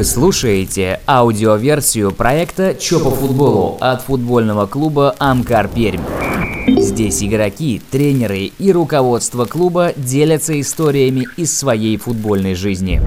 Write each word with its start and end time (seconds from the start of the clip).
Вы 0.00 0.04
слушаете 0.04 0.98
аудиоверсию 1.06 2.10
проекта 2.10 2.74
«Чё 2.74 3.04
по 3.04 3.10
футболу» 3.10 3.76
от 3.80 4.00
футбольного 4.00 4.64
клуба 4.64 5.14
«Амкар 5.18 5.68
Пермь». 5.68 6.00
Здесь 6.66 7.22
игроки, 7.22 7.82
тренеры 7.90 8.50
и 8.58 8.72
руководство 8.72 9.44
клуба 9.44 9.92
делятся 9.94 10.58
историями 10.58 11.28
из 11.36 11.54
своей 11.54 11.98
футбольной 11.98 12.54
жизни. 12.54 13.02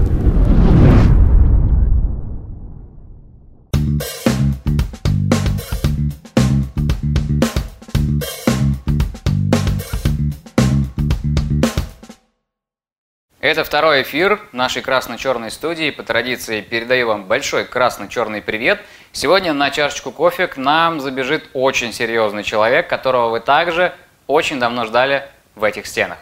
Это 13.44 13.62
второй 13.62 14.00
эфир 14.00 14.40
нашей 14.52 14.80
красно-черной 14.80 15.50
студии. 15.50 15.90
По 15.90 16.02
традиции 16.02 16.62
передаю 16.62 17.08
вам 17.08 17.24
большой 17.24 17.66
красно-черный 17.66 18.40
привет. 18.40 18.80
Сегодня 19.12 19.52
на 19.52 19.70
чашечку 19.70 20.12
кофе 20.12 20.46
к 20.46 20.56
нам 20.56 20.98
забежит 20.98 21.50
очень 21.52 21.92
серьезный 21.92 22.42
человек, 22.42 22.88
которого 22.88 23.28
вы 23.28 23.40
также 23.40 23.92
очень 24.26 24.58
давно 24.58 24.86
ждали 24.86 25.28
в 25.56 25.64
этих 25.64 25.86
стенах. 25.86 26.16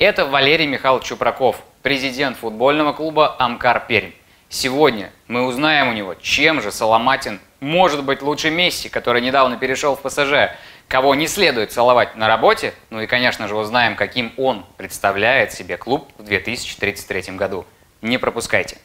Это 0.00 0.26
Валерий 0.26 0.66
Михайлович 0.66 1.04
Чупраков, 1.04 1.62
президент 1.82 2.36
футбольного 2.36 2.92
клуба 2.92 3.36
«Амкар 3.38 3.84
Пермь». 3.86 4.10
Сегодня 4.48 5.12
мы 5.28 5.46
узнаем 5.46 5.90
у 5.90 5.92
него, 5.92 6.14
чем 6.14 6.60
же 6.60 6.72
Соломатин 6.72 7.38
может 7.60 8.02
быть 8.02 8.22
лучше 8.22 8.50
Месси, 8.50 8.88
который 8.88 9.22
недавно 9.22 9.56
перешел 9.56 9.94
в 9.94 10.02
ПСЖ, 10.02 10.50
кого 10.88 11.14
не 11.14 11.26
следует 11.26 11.72
целовать 11.72 12.16
на 12.16 12.28
работе, 12.28 12.74
ну 12.90 13.00
и, 13.00 13.06
конечно 13.06 13.48
же, 13.48 13.56
узнаем, 13.56 13.96
каким 13.96 14.32
он 14.36 14.64
представляет 14.76 15.52
себе 15.52 15.76
клуб 15.76 16.10
в 16.18 16.22
2033 16.22 17.36
году. 17.36 17.64
Не 18.02 18.18
пропускайте. 18.18 18.78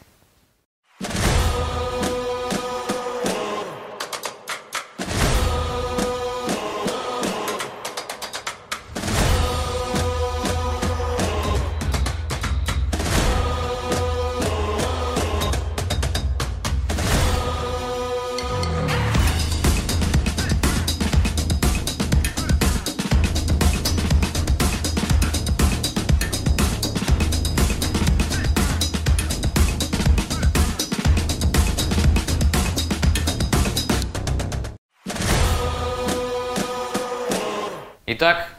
Итак, 38.21 38.49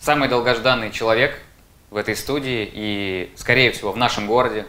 самый 0.00 0.30
долгожданный 0.30 0.90
человек 0.90 1.38
в 1.90 1.98
этой 1.98 2.16
студии 2.16 2.66
и, 2.72 3.30
скорее 3.36 3.72
всего, 3.72 3.92
в 3.92 3.98
нашем 3.98 4.26
городе, 4.26 4.64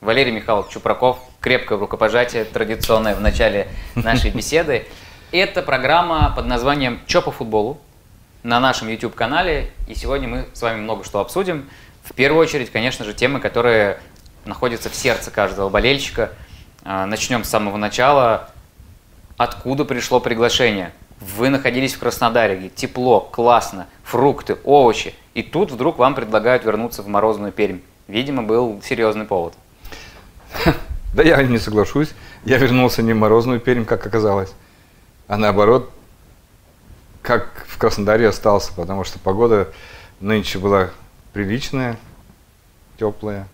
Валерий 0.00 0.32
Михайлович 0.32 0.72
Чупраков. 0.72 1.20
Крепкое 1.38 1.78
рукопожатие, 1.78 2.42
традиционное 2.44 3.14
в 3.14 3.20
начале 3.20 3.68
нашей 3.94 4.30
беседы. 4.34 4.84
Это 5.30 5.62
программа 5.62 6.34
под 6.34 6.46
названием 6.46 6.98
«Чё 7.06 7.22
по 7.22 7.30
футболу» 7.30 7.78
на 8.42 8.58
нашем 8.58 8.88
YouTube-канале. 8.88 9.70
И 9.86 9.94
сегодня 9.94 10.26
мы 10.26 10.48
с 10.52 10.60
вами 10.60 10.80
много 10.80 11.04
что 11.04 11.20
обсудим. 11.20 11.70
В 12.02 12.14
первую 12.14 12.42
очередь, 12.42 12.72
конечно 12.72 13.04
же, 13.04 13.14
темы, 13.14 13.38
которые 13.38 14.00
находятся 14.44 14.90
в 14.90 14.94
сердце 14.96 15.30
каждого 15.30 15.68
болельщика. 15.68 16.32
А, 16.82 17.06
начнем 17.06 17.44
с 17.44 17.48
самого 17.48 17.76
начала. 17.76 18.50
Откуда 19.36 19.84
пришло 19.84 20.18
приглашение? 20.18 20.92
Вы 21.20 21.48
находились 21.48 21.94
в 21.94 21.98
Краснодаре, 21.98 22.70
тепло, 22.74 23.20
классно, 23.20 23.86
фрукты, 24.02 24.58
овощи, 24.64 25.14
и 25.34 25.42
тут 25.42 25.70
вдруг 25.70 25.98
вам 25.98 26.14
предлагают 26.14 26.64
вернуться 26.64 27.02
в 27.02 27.08
морозную 27.08 27.52
Пермь. 27.52 27.80
Видимо, 28.08 28.42
был 28.42 28.80
серьезный 28.82 29.24
повод. 29.24 29.54
Да 31.14 31.22
я 31.22 31.42
не 31.42 31.56
соглашусь. 31.56 32.12
Я 32.44 32.58
вернулся 32.58 33.02
не 33.02 33.14
в 33.14 33.16
морозную 33.16 33.58
Пермь, 33.58 33.86
как 33.86 34.06
оказалось, 34.06 34.52
а 35.28 35.38
наоборот, 35.38 35.90
как 37.22 37.64
в 37.66 37.78
Краснодаре 37.78 38.28
остался, 38.28 38.70
потому 38.74 39.02
что 39.04 39.18
погода 39.18 39.72
нынче 40.20 40.58
была 40.58 40.90
приличная, 41.32 41.98
теплая. 42.98 43.48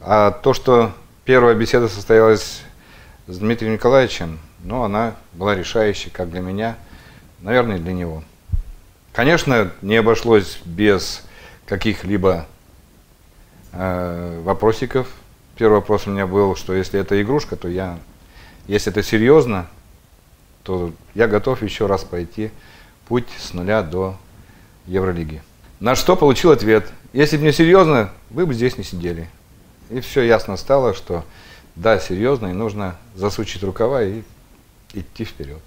А 0.00 0.32
то, 0.32 0.54
что 0.54 0.92
первая 1.24 1.54
беседа 1.54 1.88
состоялась 1.88 2.62
с 3.28 3.38
Дмитрием 3.38 3.74
Николаевичем, 3.74 4.40
но 4.62 4.84
она 4.84 5.14
была 5.32 5.54
решающей 5.54 6.10
как 6.10 6.30
для 6.30 6.40
меня, 6.40 6.76
наверное, 7.40 7.76
и 7.76 7.80
для 7.80 7.92
него. 7.92 8.22
Конечно, 9.12 9.70
не 9.82 9.96
обошлось 9.96 10.58
без 10.64 11.22
каких-либо 11.66 12.46
э, 13.72 14.40
вопросиков. 14.44 15.08
Первый 15.56 15.74
вопрос 15.74 16.06
у 16.06 16.10
меня 16.10 16.26
был, 16.26 16.56
что 16.56 16.74
если 16.74 16.98
это 16.98 17.20
игрушка, 17.20 17.56
то 17.56 17.68
я, 17.68 17.98
если 18.66 18.90
это 18.90 19.02
серьезно, 19.02 19.68
то 20.62 20.92
я 21.14 21.28
готов 21.28 21.62
еще 21.62 21.86
раз 21.86 22.04
пройти 22.04 22.50
путь 23.06 23.28
с 23.38 23.52
нуля 23.52 23.82
до 23.82 24.16
Евролиги. 24.86 25.42
На 25.80 25.94
что 25.94 26.16
получил 26.16 26.52
ответ. 26.52 26.88
Если 27.12 27.36
бы 27.36 27.42
не 27.42 27.52
серьезно, 27.52 28.10
вы 28.30 28.46
бы 28.46 28.54
здесь 28.54 28.78
не 28.78 28.84
сидели. 28.84 29.28
И 29.90 30.00
все 30.00 30.22
ясно 30.22 30.56
стало, 30.56 30.94
что 30.94 31.24
да, 31.74 31.98
серьезно, 31.98 32.46
и 32.46 32.52
нужно 32.52 32.96
засучить 33.14 33.62
рукава 33.62 34.02
и 34.02 34.22
идти 34.94 35.24
вперед. 35.24 35.60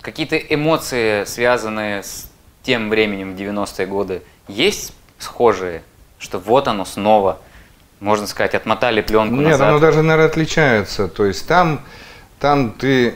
Какие-то 0.00 0.36
эмоции, 0.36 1.24
связанные 1.24 2.02
с 2.02 2.30
тем 2.62 2.90
временем 2.90 3.34
в 3.34 3.40
90-е 3.40 3.86
годы, 3.86 4.22
есть 4.48 4.92
схожие, 5.18 5.82
что 6.18 6.38
вот 6.38 6.68
оно 6.68 6.84
снова, 6.84 7.40
можно 8.00 8.26
сказать, 8.26 8.54
отмотали 8.54 9.00
пленку 9.00 9.36
Нет, 9.36 9.52
назад? 9.52 9.68
оно 9.68 9.78
даже, 9.78 10.02
наверное, 10.02 10.26
отличается. 10.26 11.08
То 11.08 11.24
есть 11.24 11.46
там, 11.46 11.80
там 12.38 12.72
ты, 12.72 13.14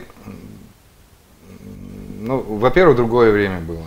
ну, 2.19 2.39
во-первых, 2.39 2.97
другое 2.97 3.31
время 3.31 3.59
было. 3.59 3.85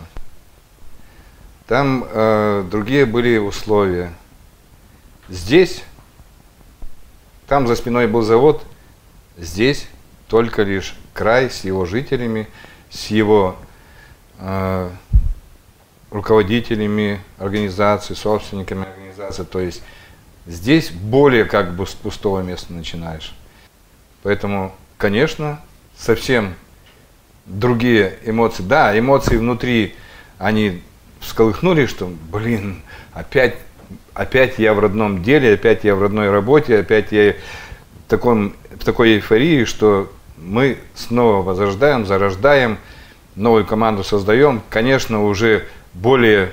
Там 1.67 2.05
э, 2.07 2.63
другие 2.69 3.05
были 3.05 3.37
условия. 3.37 4.13
Здесь, 5.29 5.83
там 7.47 7.67
за 7.67 7.75
спиной 7.75 8.07
был 8.07 8.21
завод, 8.21 8.63
здесь 9.37 9.87
только 10.27 10.63
лишь 10.63 10.95
край 11.13 11.49
с 11.49 11.63
его 11.63 11.85
жителями, 11.85 12.47
с 12.89 13.07
его 13.07 13.55
э, 14.39 14.89
руководителями 16.11 17.21
организации, 17.37 18.13
собственниками 18.13 18.85
организации. 18.85 19.43
То 19.43 19.59
есть 19.59 19.83
здесь 20.45 20.91
более 20.91 21.45
как 21.45 21.75
бы 21.75 21.85
с 21.85 21.93
пустого 21.93 22.41
места 22.41 22.73
начинаешь. 22.73 23.33
Поэтому, 24.23 24.73
конечно, 24.97 25.61
совсем 25.97 26.55
другие 27.45 28.17
эмоции. 28.25 28.63
Да, 28.63 28.97
эмоции 28.97 29.37
внутри, 29.37 29.95
они 30.37 30.81
всколыхнули, 31.19 31.85
что, 31.85 32.11
блин, 32.31 32.81
опять, 33.13 33.55
опять 34.13 34.57
я 34.57 34.73
в 34.73 34.79
родном 34.79 35.23
деле, 35.23 35.53
опять 35.53 35.83
я 35.83 35.95
в 35.95 36.01
родной 36.01 36.29
работе, 36.29 36.77
опять 36.79 37.11
я 37.11 37.33
в, 37.33 38.09
таком, 38.09 38.55
в 38.79 38.83
такой 38.83 39.15
эйфории, 39.15 39.65
что 39.65 40.11
мы 40.37 40.77
снова 40.95 41.41
возрождаем, 41.41 42.05
зарождаем, 42.05 42.77
новую 43.35 43.65
команду 43.65 44.03
создаем, 44.03 44.61
конечно, 44.69 45.23
уже 45.23 45.67
более 45.93 46.51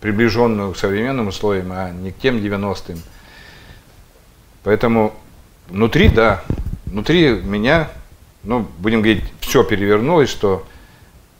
приближенную 0.00 0.72
к 0.72 0.76
современным 0.76 1.28
условиям, 1.28 1.72
а 1.72 1.90
не 1.90 2.10
к 2.10 2.18
тем 2.18 2.36
90-м. 2.36 3.00
Поэтому 4.64 5.14
внутри, 5.68 6.08
да, 6.08 6.44
внутри 6.86 7.30
меня, 7.30 7.90
ну, 8.42 8.66
будем 8.78 9.02
говорить, 9.02 9.24
все 9.40 9.64
перевернулось, 9.64 10.28
что 10.28 10.66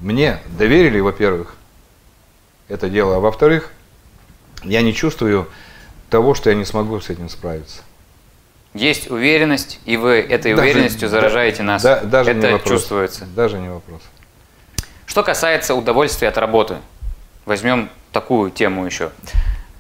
мне 0.00 0.38
доверили, 0.58 1.00
во-первых, 1.00 1.54
это 2.69 2.88
дело, 2.88 3.16
а 3.16 3.20
во-вторых, 3.20 3.70
я 4.64 4.82
не 4.82 4.94
чувствую 4.94 5.49
того, 6.10 6.34
что 6.34 6.50
я 6.50 6.56
не 6.56 6.64
смогу 6.64 7.00
с 7.00 7.10
этим 7.10 7.28
справиться. 7.28 7.82
Есть 8.74 9.10
уверенность, 9.10 9.80
и 9.84 9.96
вы 9.96 10.20
этой 10.20 10.54
Даже- 10.54 10.62
уверенностью 10.70 11.08
заражаете 11.08 11.62
нас. 11.62 11.82
Да, 11.82 12.00
даже 12.00 12.30
Это 12.30 12.46
не 12.46 12.52
вопрос. 12.54 12.69
чувствуется. 12.80 13.26
Даже 13.26 13.58
не 13.58 13.69
вопрос. 13.69 14.00
Что 15.06 15.22
касается 15.22 15.74
удовольствия 15.74 16.28
от 16.28 16.38
работы, 16.38 16.76
возьмем 17.44 17.90
такую 18.12 18.50
тему 18.50 18.86
еще. 18.86 19.10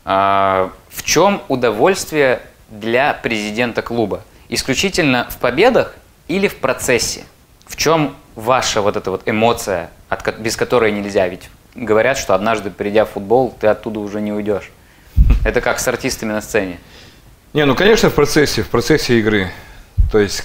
А, 0.04 0.70
в 0.90 1.02
чем 1.04 1.42
удовольствие 1.48 2.40
для 2.68 3.14
президента 3.14 3.80
клуба? 3.80 4.22
Исключительно 4.50 5.26
в 5.30 5.38
победах 5.38 5.94
или 6.28 6.48
в 6.48 6.56
процессе? 6.56 7.22
В 7.66 7.76
чем 7.76 8.14
ваша 8.34 8.82
вот 8.82 8.96
эта 8.96 9.10
вот 9.10 9.22
эмоция, 9.24 9.88
от 10.10 10.38
без 10.38 10.56
которой 10.56 10.92
нельзя? 10.92 11.26
Ведь 11.28 11.48
говорят, 11.74 12.18
что 12.18 12.34
однажды 12.34 12.70
придя 12.70 13.06
в 13.06 13.10
футбол, 13.10 13.54
ты 13.58 13.68
оттуда 13.68 14.00
уже 14.00 14.20
не 14.20 14.32
уйдешь. 14.32 14.70
Это 15.46 15.62
как 15.62 15.78
с 15.80 15.88
артистами 15.88 16.32
на 16.32 16.42
сцене. 16.42 16.78
Не, 17.54 17.66
ну 17.66 17.74
конечно 17.74 18.08
в 18.08 18.14
процессе, 18.14 18.62
в 18.62 18.68
процессе 18.68 19.18
игры. 19.18 19.50
То 20.10 20.18
есть, 20.18 20.42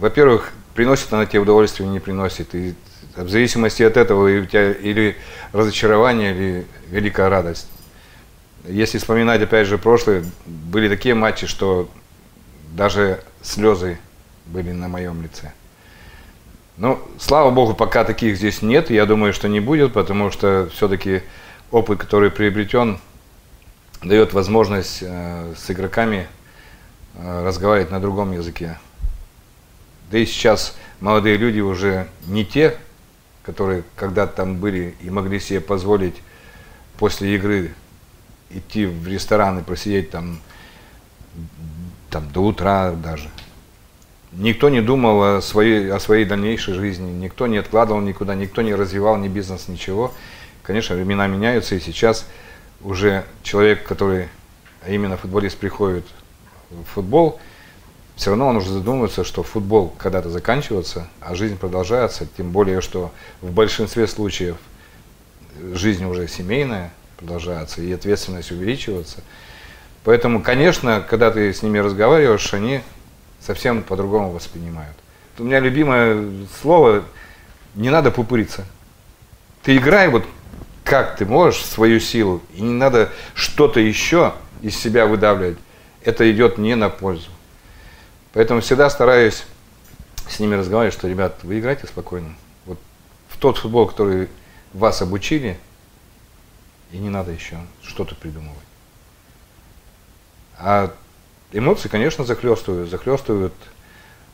во-первых, 0.00 0.52
приносит 0.74 1.12
она 1.12 1.26
тебе 1.26 1.40
удовольствие 1.40 1.86
или 1.86 1.92
не 1.92 2.00
приносит. 2.00 2.54
И 2.54 2.74
в 3.14 3.28
зависимости 3.28 3.82
от 3.82 3.98
этого 3.98 4.26
и 4.28 4.40
у 4.40 4.46
тебя 4.46 4.72
или 4.72 5.16
разочарование, 5.52 6.34
или 6.34 6.66
великая 6.88 7.28
радость. 7.28 7.68
Если 8.64 8.96
вспоминать, 8.96 9.42
опять 9.42 9.66
же, 9.66 9.76
прошлое, 9.76 10.24
были 10.46 10.88
такие 10.88 11.14
матчи, 11.14 11.46
что 11.46 11.90
даже 12.72 13.20
слезы 13.42 13.98
были 14.46 14.72
на 14.72 14.88
моем 14.88 15.22
лице. 15.22 15.52
Ну, 16.78 16.98
слава 17.18 17.50
богу, 17.50 17.74
пока 17.74 18.04
таких 18.04 18.36
здесь 18.36 18.62
нет, 18.62 18.90
я 18.90 19.04
думаю, 19.04 19.34
что 19.34 19.48
не 19.48 19.60
будет, 19.60 19.92
потому 19.92 20.30
что 20.30 20.70
все-таки 20.74 21.22
опыт, 21.70 21.98
который 21.98 22.30
приобретен, 22.30 22.98
дает 24.02 24.32
возможность 24.32 24.98
э, 25.02 25.54
с 25.56 25.70
игроками 25.70 26.26
разговаривать 27.18 27.90
на 27.90 28.00
другом 28.00 28.32
языке. 28.32 28.78
Да 30.10 30.18
и 30.18 30.26
сейчас 30.26 30.76
молодые 31.00 31.36
люди 31.36 31.60
уже 31.60 32.08
не 32.26 32.44
те, 32.44 32.76
которые 33.42 33.84
когда-то 33.96 34.36
там 34.36 34.58
были 34.58 34.94
и 35.00 35.10
могли 35.10 35.40
себе 35.40 35.60
позволить 35.60 36.16
после 36.98 37.34
игры 37.34 37.74
идти 38.50 38.86
в 38.86 39.06
ресторан 39.06 39.58
и 39.58 39.62
просидеть 39.62 40.10
там, 40.10 40.40
там 42.10 42.30
до 42.30 42.40
утра 42.40 42.92
даже. 42.92 43.30
Никто 44.32 44.68
не 44.68 44.82
думал 44.82 45.36
о 45.36 45.42
своей, 45.42 45.90
о 45.90 45.98
своей 45.98 46.24
дальнейшей 46.24 46.74
жизни, 46.74 47.10
никто 47.10 47.46
не 47.46 47.56
откладывал 47.56 48.00
никуда, 48.00 48.34
никто 48.34 48.62
не 48.62 48.74
развивал 48.74 49.16
ни 49.16 49.28
бизнес, 49.28 49.68
ничего. 49.68 50.12
Конечно, 50.62 50.94
времена 50.94 51.26
меняются, 51.26 51.74
и 51.74 51.80
сейчас 51.80 52.26
уже 52.82 53.24
человек, 53.42 53.84
который, 53.84 54.28
а 54.82 54.90
именно 54.90 55.16
футболист, 55.16 55.56
приходит 55.56 56.04
футбол, 56.92 57.40
все 58.16 58.30
равно 58.30 58.48
он 58.48 58.56
уже 58.56 58.70
задумывается, 58.70 59.24
что 59.24 59.42
футбол 59.42 59.94
когда-то 59.98 60.30
заканчивается, 60.30 61.08
а 61.20 61.34
жизнь 61.34 61.56
продолжается, 61.56 62.26
тем 62.36 62.50
более, 62.50 62.80
что 62.80 63.12
в 63.42 63.52
большинстве 63.52 64.06
случаев 64.06 64.56
жизнь 65.74 66.04
уже 66.04 66.26
семейная 66.28 66.92
продолжается, 67.18 67.82
и 67.82 67.92
ответственность 67.92 68.50
увеличивается. 68.50 69.22
Поэтому, 70.04 70.40
конечно, 70.40 71.04
когда 71.08 71.30
ты 71.30 71.52
с 71.52 71.62
ними 71.62 71.78
разговариваешь, 71.78 72.54
они 72.54 72.80
совсем 73.40 73.82
по-другому 73.82 74.30
воспринимают. 74.30 74.96
У 75.38 75.44
меня 75.44 75.60
любимое 75.60 76.46
слово 76.62 77.04
«не 77.74 77.90
надо 77.90 78.10
пупыриться». 78.10 78.64
Ты 79.62 79.76
играй 79.76 80.08
вот 80.08 80.24
как 80.84 81.16
ты 81.16 81.26
можешь 81.26 81.64
свою 81.64 81.98
силу, 81.98 82.40
и 82.54 82.62
не 82.62 82.72
надо 82.72 83.10
что-то 83.34 83.80
еще 83.80 84.32
из 84.62 84.78
себя 84.78 85.06
выдавливать. 85.06 85.58
Это 86.06 86.30
идет 86.30 86.56
не 86.56 86.76
на 86.76 86.88
пользу. 86.88 87.28
Поэтому 88.32 88.60
всегда 88.60 88.88
стараюсь 88.90 89.42
с 90.28 90.38
ними 90.38 90.54
разговаривать, 90.54 90.94
что, 90.94 91.08
ребят, 91.08 91.40
вы 91.42 91.58
играете 91.58 91.88
спокойно. 91.88 92.32
Вот 92.64 92.78
в 93.28 93.36
тот 93.38 93.58
футбол, 93.58 93.88
который 93.88 94.28
вас 94.72 95.02
обучили, 95.02 95.58
и 96.92 96.98
не 96.98 97.10
надо 97.10 97.32
еще 97.32 97.58
что-то 97.82 98.14
придумывать. 98.14 98.56
А 100.58 100.94
эмоции, 101.50 101.88
конечно, 101.88 102.24
захлестывают, 102.24 102.88
захлестывают 102.88 103.54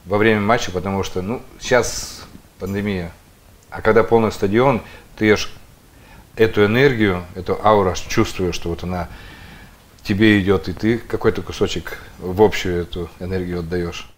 во 0.04 0.18
время 0.18 0.42
матча, 0.42 0.70
потому 0.72 1.02
что, 1.02 1.22
ну, 1.22 1.40
сейчас 1.58 2.26
пандемия, 2.58 3.12
а 3.70 3.80
когда 3.80 4.02
полный 4.02 4.30
стадион, 4.30 4.82
ты 5.16 5.24
ешь 5.24 5.50
эту 6.36 6.66
энергию, 6.66 7.24
эту 7.34 7.58
ауру 7.64 7.94
чувствуешь, 7.94 8.56
что 8.56 8.68
вот 8.68 8.84
она 8.84 9.08
тебе 10.02 10.40
идет, 10.40 10.68
и 10.68 10.72
ты 10.72 10.98
какой-то 10.98 11.42
кусочек 11.42 11.98
в 12.18 12.42
общую 12.42 12.82
эту 12.82 13.10
энергию 13.20 13.60
отдаешь. 13.60 14.08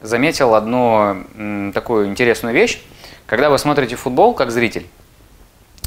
Заметил 0.00 0.54
одну 0.54 1.24
такую 1.72 2.06
интересную 2.06 2.54
вещь. 2.54 2.80
Когда 3.26 3.48
вы 3.48 3.58
смотрите 3.58 3.96
футбол 3.96 4.34
как 4.34 4.50
зритель, 4.50 4.86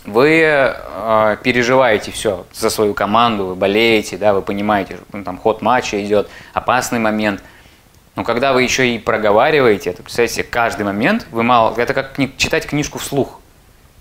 вы 0.06 0.42
э, 0.42 1.38
переживаете 1.44 2.12
все 2.12 2.46
за 2.54 2.70
свою 2.70 2.94
команду, 2.94 3.46
вы 3.46 3.56
болеете, 3.56 4.18
да, 4.18 4.34
вы 4.34 4.42
понимаете, 4.42 4.98
ну, 5.12 5.24
там 5.24 5.38
ход 5.38 5.62
матча 5.62 6.04
идет, 6.04 6.30
опасный 6.54 6.98
момент. 6.98 7.44
Но 8.16 8.24
когда 8.24 8.54
вы 8.54 8.64
еще 8.64 8.96
и 8.96 8.98
проговариваете 8.98 9.92
это, 9.92 10.02
представляете, 10.02 10.44
каждый 10.44 10.86
момент, 10.86 11.28
вы 11.30 11.44
мало, 11.44 11.80
это 11.80 11.94
как 11.94 12.14
кни, 12.14 12.34
читать 12.38 12.66
книжку 12.66 12.98
вслух. 12.98 13.40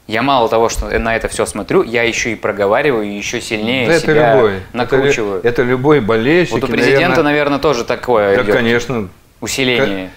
Я 0.06 0.22
мало 0.22 0.48
того, 0.48 0.68
что 0.68 0.86
на 0.98 1.16
это 1.16 1.26
все 1.26 1.46
смотрю, 1.46 1.82
я 1.82 2.04
еще 2.04 2.32
и 2.32 2.34
проговариваю, 2.36 3.12
еще 3.12 3.40
сильнее 3.40 3.88
да 3.88 3.98
себя 3.98 4.14
это 4.14 4.36
любой. 4.36 4.60
накручиваю. 4.72 5.38
Это, 5.38 5.48
это 5.48 5.62
любой 5.62 6.00
болельщик. 6.00 6.54
Вот 6.54 6.64
у 6.64 6.68
президента, 6.68 7.00
наверное, 7.00 7.22
наверное 7.22 7.58
тоже 7.58 7.84
такое 7.84 8.36
Да, 8.36 8.42
идет 8.44 8.54
конечно. 8.54 9.08
Усиление. 9.40 10.10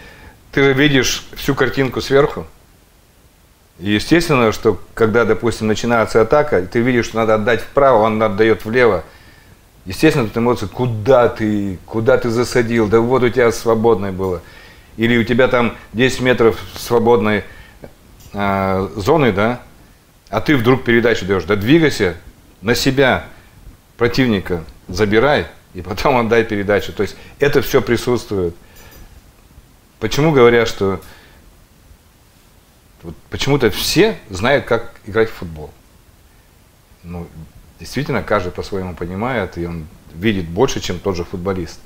Ты 0.51 0.63
же 0.63 0.73
видишь 0.73 1.25
всю 1.35 1.55
картинку 1.55 2.01
сверху. 2.01 2.45
И 3.79 3.91
естественно, 3.91 4.51
что 4.51 4.79
когда, 4.93 5.25
допустим, 5.25 5.67
начинается 5.67 6.21
атака, 6.21 6.61
ты 6.61 6.79
видишь, 6.79 7.05
что 7.05 7.17
надо 7.17 7.35
отдать 7.35 7.61
вправо, 7.61 8.03
он 8.03 8.21
отдает 8.21 8.65
влево. 8.65 9.03
Естественно, 9.85 10.27
тут 10.27 10.37
эмоции, 10.37 10.67
куда 10.67 11.29
ты, 11.29 11.79
куда 11.85 12.17
ты 12.17 12.29
засадил, 12.29 12.87
да 12.87 12.99
вот 12.99 13.23
у 13.23 13.29
тебя 13.29 13.51
свободное 13.51 14.11
было. 14.11 14.41
Или 14.97 15.17
у 15.17 15.23
тебя 15.23 15.47
там 15.47 15.75
10 15.93 16.21
метров 16.21 16.59
свободной 16.75 17.43
э, 18.33 18.87
зоны, 18.95 19.31
да, 19.31 19.61
а 20.29 20.41
ты 20.41 20.55
вдруг 20.55 20.83
передачу 20.83 21.25
даешь, 21.25 21.43
да 21.43 21.55
двигайся 21.55 22.15
на 22.61 22.75
себя 22.75 23.25
противника, 23.97 24.63
забирай, 24.87 25.47
и 25.73 25.81
потом 25.81 26.17
отдай 26.17 26.43
передачу. 26.43 26.93
То 26.93 27.03
есть 27.03 27.15
это 27.39 27.61
все 27.61 27.81
присутствует. 27.81 28.55
Почему 29.99 30.31
говорят, 30.31 30.67
что 30.67 31.01
вот 33.01 33.15
почему-то 33.29 33.69
все 33.69 34.17
знают, 34.29 34.65
как 34.65 34.95
играть 35.05 35.29
в 35.29 35.33
футбол. 35.33 35.71
Ну, 37.03 37.27
действительно, 37.79 38.21
каждый 38.23 38.51
по-своему 38.51 38.95
понимает, 38.95 39.57
и 39.57 39.65
он 39.65 39.87
видит 40.13 40.47
больше, 40.47 40.81
чем 40.81 40.99
тот 40.99 41.15
же 41.15 41.23
футболист. 41.23 41.79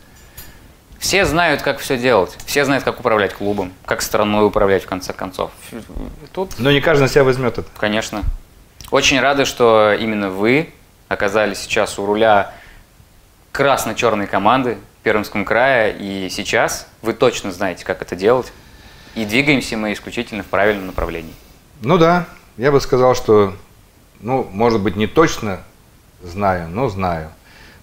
Все 1.04 1.26
знают, 1.26 1.62
как 1.62 1.80
все 1.80 1.98
делать. 1.98 2.38
Все 2.46 2.64
знают, 2.64 2.86
как 2.86 2.98
управлять 3.02 3.34
клубом, 3.34 3.74
как 3.86 4.02
страной 4.02 4.48
управлять, 4.48 4.84
в 4.84 4.86
конце 4.86 5.12
концов. 5.12 5.52
Тут... 6.32 6.58
Но 6.60 6.72
не 6.72 6.80
каждый 6.80 7.02
на 7.02 7.08
себя 7.10 7.26
возьмет 7.26 7.58
это. 7.58 7.68
Конечно. 7.78 8.24
Очень 8.90 9.20
рады, 9.20 9.44
что 9.44 9.94
именно 10.00 10.30
вы 10.30 10.70
оказались 11.10 11.60
сейчас 11.60 12.00
у 12.00 12.06
руля 12.06 12.54
красно-черной 13.52 14.28
команды 14.28 14.78
Пермском 15.04 15.44
крае, 15.44 15.94
и 16.00 16.30
сейчас 16.30 16.88
вы 17.02 17.12
точно 17.12 17.52
знаете, 17.52 17.84
как 17.84 18.02
это 18.02 18.16
делать. 18.16 18.54
И 19.14 19.26
двигаемся 19.26 19.76
мы 19.76 19.92
исключительно 19.92 20.42
в 20.42 20.48
правильном 20.48 20.86
направлении. 20.86 21.34
Ну 21.82 21.98
да, 21.98 22.28
я 22.56 22.72
бы 22.72 22.80
сказал, 22.80 23.14
что, 23.14 23.54
ну, 24.22 24.48
может 24.54 24.80
быть, 24.80 24.96
не 24.96 25.08
точно 25.08 25.60
знаю, 26.22 26.70
но 26.70 26.88
знаю. 26.88 27.30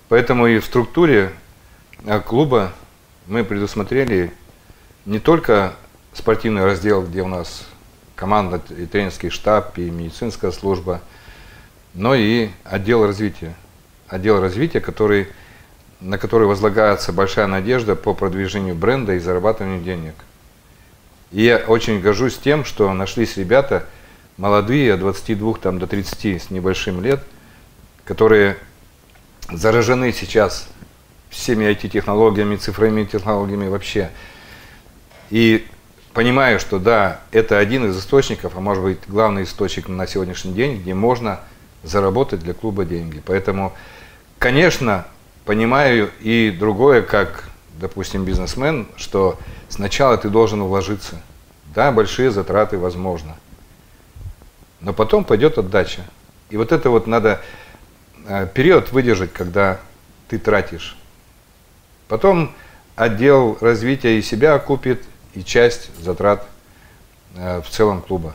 Поэтому 0.08 0.46
и 0.46 0.58
в 0.58 0.64
структуре 0.64 1.32
э, 2.06 2.18
клуба 2.20 2.72
мы 3.30 3.44
предусмотрели 3.44 4.32
не 5.06 5.20
только 5.20 5.74
спортивный 6.12 6.64
раздел, 6.64 7.02
где 7.02 7.22
у 7.22 7.28
нас 7.28 7.64
команда 8.16 8.60
и 8.76 8.86
тренерский 8.86 9.30
штаб, 9.30 9.78
и 9.78 9.88
медицинская 9.88 10.50
служба, 10.50 11.00
но 11.94 12.16
и 12.16 12.48
отдел 12.64 13.06
развития. 13.06 13.54
Отдел 14.08 14.40
развития, 14.40 14.80
который, 14.80 15.28
на 16.00 16.18
который 16.18 16.48
возлагается 16.48 17.12
большая 17.12 17.46
надежда 17.46 17.94
по 17.94 18.14
продвижению 18.14 18.74
бренда 18.74 19.14
и 19.14 19.20
зарабатыванию 19.20 19.80
денег. 19.80 20.14
И 21.30 21.44
я 21.44 21.58
очень 21.58 22.00
горжусь 22.00 22.36
тем, 22.36 22.64
что 22.64 22.92
нашлись 22.92 23.36
ребята 23.36 23.86
молодые, 24.38 24.94
от 24.94 25.00
22 25.00 25.54
там, 25.62 25.78
до 25.78 25.86
30 25.86 26.42
с 26.42 26.50
небольшим 26.50 27.00
лет, 27.00 27.22
которые 28.04 28.56
заражены 29.52 30.12
сейчас 30.12 30.66
всеми 31.30 31.64
IT-технологиями, 31.64 32.56
цифровыми 32.56 33.04
технологиями 33.04 33.68
вообще. 33.68 34.10
И 35.30 35.66
понимаю, 36.12 36.58
что 36.60 36.78
да, 36.78 37.20
это 37.30 37.58
один 37.58 37.88
из 37.88 37.98
источников, 37.98 38.56
а 38.56 38.60
может 38.60 38.82
быть 38.82 38.98
главный 39.06 39.44
источник 39.44 39.88
на 39.88 40.06
сегодняшний 40.06 40.52
день, 40.52 40.80
где 40.80 40.92
можно 40.92 41.40
заработать 41.82 42.40
для 42.40 42.52
клуба 42.52 42.84
деньги. 42.84 43.22
Поэтому, 43.24 43.72
конечно, 44.38 45.06
понимаю 45.44 46.10
и 46.20 46.54
другое, 46.56 47.02
как, 47.02 47.44
допустим, 47.78 48.24
бизнесмен, 48.24 48.88
что 48.96 49.38
сначала 49.68 50.18
ты 50.18 50.28
должен 50.28 50.62
вложиться. 50.62 51.22
Да, 51.74 51.92
большие 51.92 52.32
затраты 52.32 52.76
возможно. 52.76 53.36
Но 54.80 54.92
потом 54.92 55.24
пойдет 55.24 55.58
отдача. 55.58 56.02
И 56.50 56.56
вот 56.56 56.72
это 56.72 56.90
вот 56.90 57.06
надо 57.06 57.40
э, 58.26 58.48
период 58.52 58.90
выдержать, 58.90 59.32
когда 59.32 59.80
ты 60.28 60.38
тратишь. 60.38 60.96
Потом 62.10 62.52
отдел 62.96 63.56
развития 63.60 64.18
и 64.18 64.22
себя 64.22 64.54
окупит, 64.54 65.04
и 65.34 65.44
часть 65.44 65.96
затрат 66.02 66.44
э, 67.36 67.62
в 67.62 67.70
целом 67.70 68.02
клуба. 68.02 68.34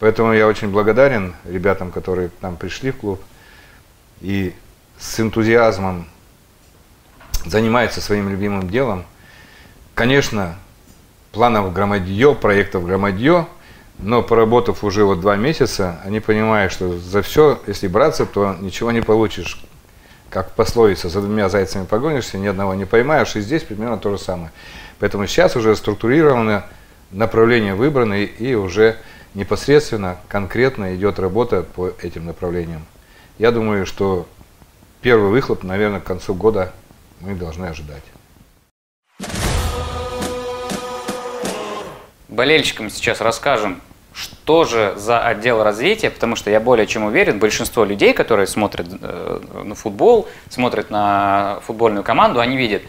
Поэтому 0.00 0.32
я 0.32 0.48
очень 0.48 0.68
благодарен 0.68 1.36
ребятам, 1.44 1.92
которые 1.92 2.30
к 2.30 2.42
нам 2.42 2.56
пришли 2.56 2.90
в 2.90 2.96
клуб 2.96 3.22
и 4.20 4.52
с 4.98 5.20
энтузиазмом 5.20 6.08
занимается 7.46 8.00
своим 8.00 8.28
любимым 8.28 8.68
делом. 8.68 9.04
Конечно, 9.94 10.56
планов 11.30 11.72
громадье, 11.72 12.34
проектов 12.34 12.84
громадье, 12.86 13.46
но 13.98 14.20
поработав 14.24 14.82
уже 14.82 15.04
вот 15.04 15.20
два 15.20 15.36
месяца, 15.36 16.00
они 16.04 16.18
понимают, 16.18 16.72
что 16.72 16.98
за 16.98 17.22
все, 17.22 17.62
если 17.68 17.86
браться, 17.86 18.26
то 18.26 18.56
ничего 18.58 18.90
не 18.90 19.00
получишь. 19.00 19.62
Как 20.30 20.50
пословица, 20.52 21.08
за 21.08 21.20
двумя 21.22 21.48
зайцами 21.48 21.86
погонишься, 21.86 22.36
ни 22.36 22.46
одного 22.46 22.74
не 22.74 22.84
поймаешь, 22.84 23.34
и 23.34 23.40
здесь 23.40 23.62
примерно 23.62 23.96
то 23.96 24.10
же 24.10 24.18
самое. 24.18 24.50
Поэтому 24.98 25.26
сейчас 25.26 25.56
уже 25.56 25.74
структурировано, 25.74 26.66
направление 27.10 27.74
выбрано, 27.74 28.22
и 28.22 28.54
уже 28.54 28.96
непосредственно, 29.34 30.18
конкретно 30.28 30.94
идет 30.96 31.18
работа 31.18 31.62
по 31.62 31.92
этим 32.02 32.26
направлениям. 32.26 32.84
Я 33.38 33.52
думаю, 33.52 33.86
что 33.86 34.28
первый 35.00 35.30
выхлоп, 35.30 35.62
наверное, 35.62 36.00
к 36.00 36.04
концу 36.04 36.34
года 36.34 36.72
мы 37.20 37.34
должны 37.34 37.66
ожидать. 37.66 38.02
Болельщикам 42.28 42.90
сейчас 42.90 43.20
расскажем, 43.22 43.80
что 44.18 44.64
же 44.64 44.94
за 44.96 45.20
отдел 45.20 45.62
развития, 45.62 46.10
потому 46.10 46.34
что 46.34 46.50
я 46.50 46.58
более 46.58 46.88
чем 46.88 47.04
уверен, 47.04 47.38
большинство 47.38 47.84
людей, 47.84 48.12
которые 48.12 48.48
смотрят 48.48 48.88
э, 49.00 49.40
на 49.64 49.74
футбол, 49.76 50.28
смотрят 50.48 50.90
на 50.90 51.60
футбольную 51.64 52.02
команду, 52.02 52.40
они 52.40 52.56
видят 52.56 52.82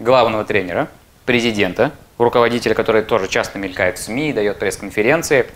главного 0.00 0.44
тренера, 0.44 0.88
президента, 1.24 1.92
руководителя, 2.18 2.74
который 2.74 3.02
тоже 3.02 3.28
часто 3.28 3.58
мелькает 3.60 3.98
в 3.98 4.02
СМИ, 4.02 4.32
дает 4.32 4.58
пресс-конференции, 4.58 5.46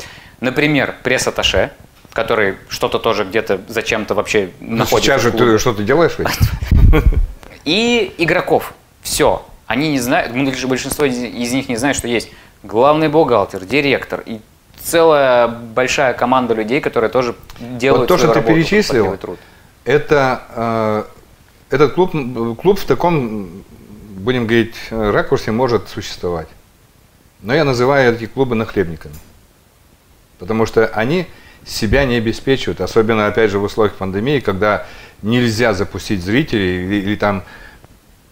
например, 0.40 0.94
пресс-атташе, 1.02 1.70
который 2.12 2.54
что-то 2.68 3.00
тоже 3.00 3.24
где-то 3.24 3.60
зачем-то 3.66 4.14
вообще 4.14 4.50
Ну, 4.60 4.76
находится. 4.76 5.10
сейчас 5.10 5.22
же 5.22 5.32
ты 5.32 5.58
что-то 5.58 5.82
делаешь? 5.82 6.16
И 7.64 8.14
игроков. 8.18 8.74
Все. 9.02 9.44
Они 9.66 9.90
не 9.90 9.98
знают, 9.98 10.32
большинство 10.66 11.04
из, 11.04 11.18
из 11.20 11.52
них 11.52 11.68
не 11.68 11.74
знают, 11.74 11.98
что 11.98 12.06
есть 12.06 12.30
главный 12.62 13.08
бухгалтер, 13.08 13.64
директор 13.64 14.22
и 14.24 14.40
целая 14.86 15.48
большая 15.48 16.14
команда 16.14 16.54
людей, 16.54 16.80
которые 16.80 17.10
тоже 17.10 17.34
делают 17.58 18.08
то, 18.08 18.16
свою 18.16 18.32
что 18.32 18.40
ты 18.40 18.46
работу, 18.46 18.54
перечислил, 18.54 19.04
кропотливый 19.04 19.18
труд. 19.18 19.38
Это 19.84 20.42
э, 21.70 21.74
этот 21.74 21.94
клуб, 21.94 22.12
клуб 22.60 22.78
в 22.78 22.84
таком, 22.84 23.64
будем 24.18 24.46
говорить, 24.46 24.76
ракурсе 24.90 25.50
может 25.50 25.88
существовать. 25.88 26.48
Но 27.42 27.52
я 27.54 27.64
называю 27.64 28.14
эти 28.14 28.26
клубы 28.26 28.54
нахлебниками. 28.54 29.14
Потому 30.38 30.66
что 30.66 30.86
они 30.86 31.26
себя 31.64 32.04
не 32.04 32.16
обеспечивают, 32.16 32.80
особенно, 32.80 33.26
опять 33.26 33.50
же, 33.50 33.58
в 33.58 33.64
условиях 33.64 33.96
пандемии, 33.96 34.38
когда 34.40 34.86
нельзя 35.22 35.74
запустить 35.74 36.22
зрителей 36.22 36.84
или, 36.84 36.94
или 36.96 37.16
там 37.16 37.42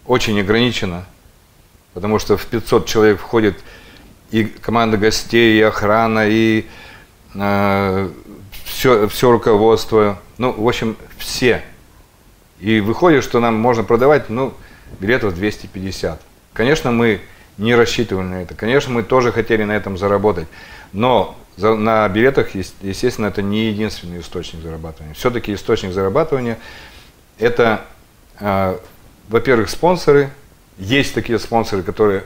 очень 0.05 0.39
ограничено, 0.39 1.05
потому 1.93 2.19
что 2.19 2.37
в 2.37 2.45
500 2.45 2.85
человек 2.85 3.19
входит 3.19 3.57
и 4.35 4.43
команда 4.43 4.97
гостей, 4.97 5.57
и 5.57 5.61
охрана, 5.61 6.27
и 6.27 6.65
все, 8.65 9.07
все 9.07 9.31
руководство, 9.31 10.19
ну, 10.37 10.51
в 10.51 10.67
общем, 10.67 10.97
все. 11.17 11.63
И 12.59 12.81
выходит, 12.81 13.23
что 13.23 13.39
нам 13.39 13.55
можно 13.55 13.85
продавать, 13.85 14.29
ну, 14.29 14.53
билетов 14.99 15.35
250. 15.35 16.21
Конечно, 16.51 16.91
мы 16.91 17.21
не 17.57 17.75
рассчитывали 17.75 18.25
на 18.25 18.41
это. 18.41 18.55
Конечно, 18.55 18.91
мы 18.91 19.03
тоже 19.03 19.31
хотели 19.31 19.63
на 19.63 19.71
этом 19.71 19.97
заработать. 19.97 20.47
Но 20.91 21.37
за, 21.55 21.75
на 21.75 22.07
билетах, 22.09 22.55
ес- 22.55 22.75
естественно, 22.81 23.27
это 23.27 23.41
не 23.41 23.69
единственный 23.69 24.19
источник 24.19 24.61
зарабатывания. 24.61 25.13
Все-таки 25.13 25.53
источник 25.53 25.93
зарабатывания– 25.93 26.57
это, 27.39 27.85
э, 28.41 28.77
во-первых, 29.29 29.69
спонсоры. 29.69 30.29
Есть 30.77 31.13
такие 31.13 31.39
спонсоры, 31.39 31.83
которые 31.83 32.25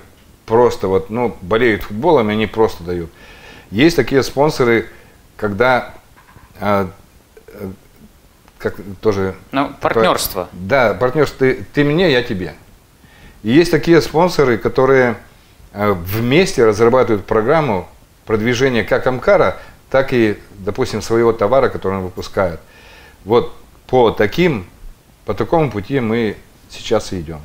просто 0.49 0.87
вот, 0.87 1.11
ну, 1.11 1.37
болеют 1.41 1.83
футболом, 1.83 2.31
и 2.31 2.33
они 2.33 2.47
просто 2.47 2.83
дают. 2.83 3.11
Есть 3.69 3.95
такие 3.95 4.23
спонсоры, 4.23 4.87
когда 5.37 5.93
э, 6.59 6.87
э, 7.47 7.71
как 8.57 8.75
тоже 8.99 9.35
Ну, 9.51 9.71
партнерство. 9.79 10.49
да, 10.51 10.95
партнерство. 10.95 11.37
Ты, 11.37 11.63
ты 11.71 11.83
мне, 11.83 12.11
я 12.11 12.23
тебе. 12.23 12.55
И 13.43 13.51
есть 13.51 13.69
такие 13.69 14.01
спонсоры, 14.01 14.57
которые 14.57 15.17
э, 15.71 15.91
вместе 15.91 16.65
разрабатывают 16.65 17.27
программу 17.27 17.87
продвижения 18.25 18.83
как 18.83 19.05
Амкара, 19.05 19.57
так 19.91 20.13
и, 20.13 20.39
допустим, 20.57 21.03
своего 21.03 21.31
товара, 21.31 21.69
который 21.69 21.99
он 21.99 22.05
выпускает. 22.05 22.59
Вот 23.23 23.53
по 23.85 24.09
таким, 24.09 24.65
по 25.25 25.35
такому 25.35 25.69
пути 25.69 25.99
мы 25.99 26.37
сейчас 26.71 27.13
и 27.13 27.19
идем. 27.19 27.41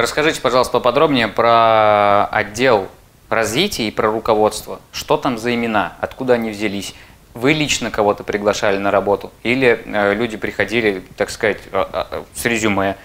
Расскажите, 0.00 0.40
пожалуйста, 0.40 0.72
поподробнее 0.72 1.28
про 1.28 2.24
отдел 2.26 2.88
развития 3.28 3.86
и 3.86 3.90
про 3.90 4.10
руководство. 4.10 4.80
Что 4.92 5.18
там 5.18 5.36
за 5.36 5.54
имена, 5.54 5.92
откуда 6.00 6.34
они 6.34 6.50
взялись? 6.50 6.94
Вы 7.34 7.52
лично 7.52 7.90
кого-то 7.90 8.24
приглашали 8.24 8.78
на 8.78 8.90
работу 8.90 9.30
или 9.42 9.82
э, 9.84 10.14
люди 10.14 10.38
приходили, 10.38 11.04
так 11.18 11.28
сказать, 11.28 11.58
э, 11.70 11.84
э, 11.92 12.22
с 12.34 12.44
резюме? 12.46 12.96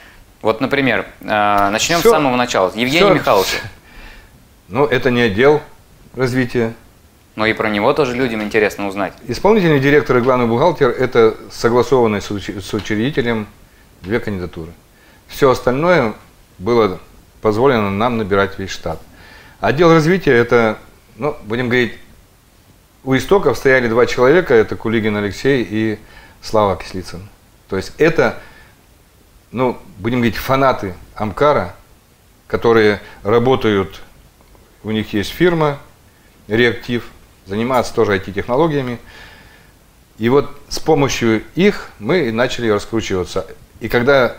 Вот, 0.42 0.62
например, 0.62 1.06
начнем 1.20 2.00
Всё. 2.00 2.10
с 2.10 2.12
самого 2.12 2.38
начала. 2.38 2.70
Евгений 2.70 3.06
Всё. 3.06 3.14
Михайлович. 3.14 3.50
Но 4.70 4.86
это 4.86 5.12
не 5.12 5.22
отдел 5.22 5.62
развития. 6.16 6.74
Но 7.36 7.46
и 7.46 7.52
про 7.52 7.70
него 7.70 7.92
тоже 7.92 8.16
людям 8.16 8.42
интересно 8.42 8.88
узнать. 8.88 9.12
Исполнительный 9.28 9.82
директор 9.82 10.18
и 10.18 10.22
главный 10.22 10.46
бухгалтер– 10.48 10.90
это 11.00 11.36
согласованные 11.52 12.22
с 12.22 12.32
учредителем 12.74 13.48
две 14.02 14.22
кандидатуры. 14.22 14.72
Все 15.28 15.50
остальное 15.50 16.14
было 16.58 17.00
позволено 17.42 17.90
нам 17.90 18.18
набирать 18.18 18.58
весь 18.58 18.72
штат. 18.72 19.02
Отдел 19.60 19.92
развития– 19.92 20.32
это, 20.34 20.78
ну, 21.16 21.36
будем 21.44 21.70
говорить, 21.70 21.94
у 23.04 23.16
истоков 23.16 23.58
стояли 23.58 23.88
два 23.88 24.06
человека, 24.06 24.54
это 24.54 24.76
Кулигин 24.76 25.16
Алексей 25.16 25.66
и 25.70 26.00
Слава 26.42 26.76
Кислицын. 26.76 27.28
То 27.70 27.78
есть 27.78 27.94
это, 27.98 28.40
ну, 29.52 29.78
будем 30.00 30.18
говорить, 30.18 30.38
фанаты 30.38 30.96
Амкара, 31.14 31.76
которые 32.48 33.02
работают, 33.24 34.02
у 34.84 34.92
них 34.92 35.14
есть 35.14 35.32
фирма, 35.32 35.80
реактив, 36.48 37.06
занимаются 37.46 37.94
тоже 37.94 38.16
IT-технологиями. 38.18 39.00
И 40.18 40.30
вот 40.30 40.56
с 40.70 40.80
помощью 40.80 41.44
их 41.56 41.90
мы 42.00 42.32
начали 42.32 42.70
раскручиваться. 42.70 43.46
И 43.80 43.90
когда 43.90 44.36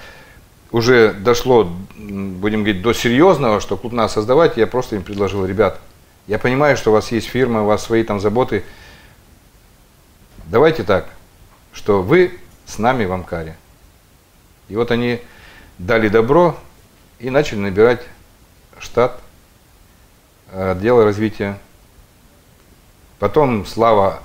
уже 0.73 1.13
дошло, 1.13 1.65
будем 1.97 2.65
говорить, 2.65 2.83
до 2.83 2.93
серьезного, 2.93 3.61
что 3.61 3.77
клуб 3.77 3.93
надо 3.93 4.13
создавать, 4.13 4.57
я 4.57 4.67
просто 4.67 4.97
им 4.97 5.03
предложил, 5.03 5.45
ребят, 5.47 5.81
я 6.27 6.39
понимаю, 6.39 6.77
что 6.77 6.91
у 6.91 6.93
вас 6.93 7.13
есть 7.13 7.29
фирма, 7.29 7.63
у 7.63 7.67
вас 7.67 7.85
свои 7.85 8.03
там 8.03 8.21
заботы. 8.21 8.65
Давайте 10.47 10.83
так, 10.83 11.09
что 11.73 12.03
вы 12.03 12.39
с 12.67 12.79
нами 12.79 13.05
в 13.05 13.13
Амкаре. 13.13 13.57
И 14.69 14.75
вот 14.75 14.91
они 14.91 15.21
дали 15.79 16.09
добро 16.09 16.59
и 17.21 17.31
начали 17.31 17.59
набирать 17.59 18.03
штат 18.79 19.21
э, 20.51 20.73
отдела 20.73 21.05
развития. 21.05 21.59
Потом 23.19 23.65
Слава 23.65 24.21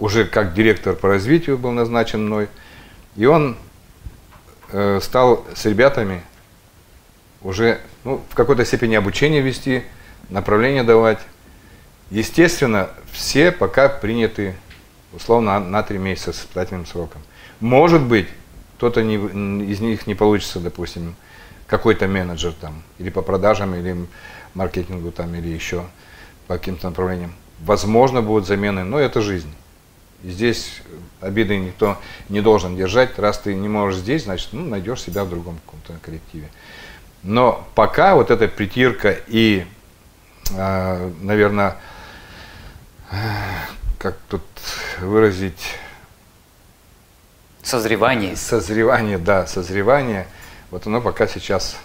уже 0.00 0.24
как 0.24 0.54
директор 0.54 0.94
по 0.94 1.08
развитию 1.08 1.58
был 1.58 1.70
назначен 1.72 2.24
мной. 2.26 2.48
И 3.16 3.26
он 3.26 3.56
э, 4.72 5.00
стал 5.02 5.46
с 5.54 5.64
ребятами 5.64 6.22
уже 7.42 7.80
ну, 8.04 8.20
в 8.30 8.34
какой-то 8.34 8.64
степени 8.64 8.94
обучение 8.94 9.40
вести, 9.40 9.84
направление 10.28 10.82
давать. 10.82 11.18
Естественно, 12.10 12.90
все 13.12 13.52
пока 13.52 13.88
приняты 13.88 14.54
условно 15.12 15.60
на 15.60 15.82
три 15.82 15.98
месяца 15.98 16.32
с 16.32 16.40
испытательным 16.40 16.86
сроком. 16.86 17.22
Может 17.60 18.02
быть, 18.02 18.28
кто-то 18.76 19.00
из 19.00 19.80
них 19.80 20.06
не 20.06 20.14
получится, 20.14 20.58
допустим, 20.58 21.14
какой-то 21.66 22.08
менеджер 22.08 22.52
там, 22.60 22.82
или 22.98 23.10
по 23.10 23.22
продажам, 23.22 23.74
или 23.74 23.96
маркетингу 24.54 25.12
там, 25.12 25.34
или 25.34 25.48
еще 25.48 25.84
по 26.46 26.58
каким-то 26.58 26.88
направлениям. 26.88 27.32
Возможно, 27.60 28.22
будут 28.22 28.46
замены, 28.46 28.84
но 28.84 28.98
это 28.98 29.20
жизнь. 29.20 29.52
Здесь 30.22 30.82
обиды 31.20 31.56
никто 31.58 31.98
не 32.28 32.40
должен 32.40 32.76
держать. 32.76 33.18
Раз 33.18 33.38
ты 33.38 33.54
не 33.54 33.68
можешь 33.68 34.00
здесь, 34.00 34.24
значит, 34.24 34.50
ну, 34.52 34.64
найдешь 34.64 35.02
себя 35.02 35.24
в 35.24 35.30
другом 35.30 35.58
каком-то 35.64 35.94
коллективе. 36.04 36.48
Но 37.22 37.66
пока 37.74 38.14
вот 38.14 38.30
эта 38.30 38.48
притирка 38.48 39.16
и, 39.26 39.66
наверное, 40.50 41.76
как 43.98 44.16
тут 44.28 44.42
выразить, 45.00 45.76
Созревание. 47.62 48.34
созревание, 48.34 49.18
да, 49.18 49.46
созревание, 49.46 50.26
вот 50.70 50.86
оно 50.88 51.00
пока 51.00 51.28
сейчас 51.28 51.76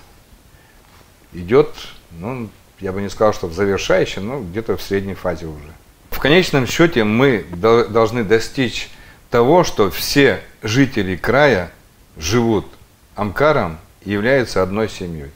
идет, 1.34 1.70
ну, 2.12 2.50
я 2.80 2.92
бы 2.92 3.02
не 3.02 3.10
сказал, 3.10 3.34
что 3.34 3.48
в 3.48 3.54
завершающем, 3.54 4.26
но 4.26 4.42
где-то 4.42 4.76
в 4.78 4.82
средней 4.82 5.14
фазе 5.14 5.46
уже. 5.46 5.72
В 6.18 6.20
конечном 6.20 6.66
счете 6.66 7.04
мы 7.04 7.46
до- 7.52 7.86
должны 7.86 8.24
достичь 8.24 8.90
того, 9.30 9.64
что 9.64 9.92
все 9.92 10.42
жители 10.64 11.16
края 11.16 11.72
живут 12.18 12.66
Амкаром 13.14 13.78
и 14.02 14.14
являются 14.14 14.64
одной 14.64 14.90
семьей. 14.90 15.30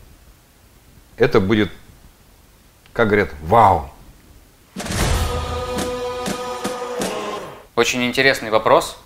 это 1.17 1.39
будет, 1.39 1.71
как 2.93 3.09
говорят, 3.09 3.29
вау. 3.43 3.91
Очень 7.75 8.03
интересный 8.07 8.49
вопрос, 8.49 8.97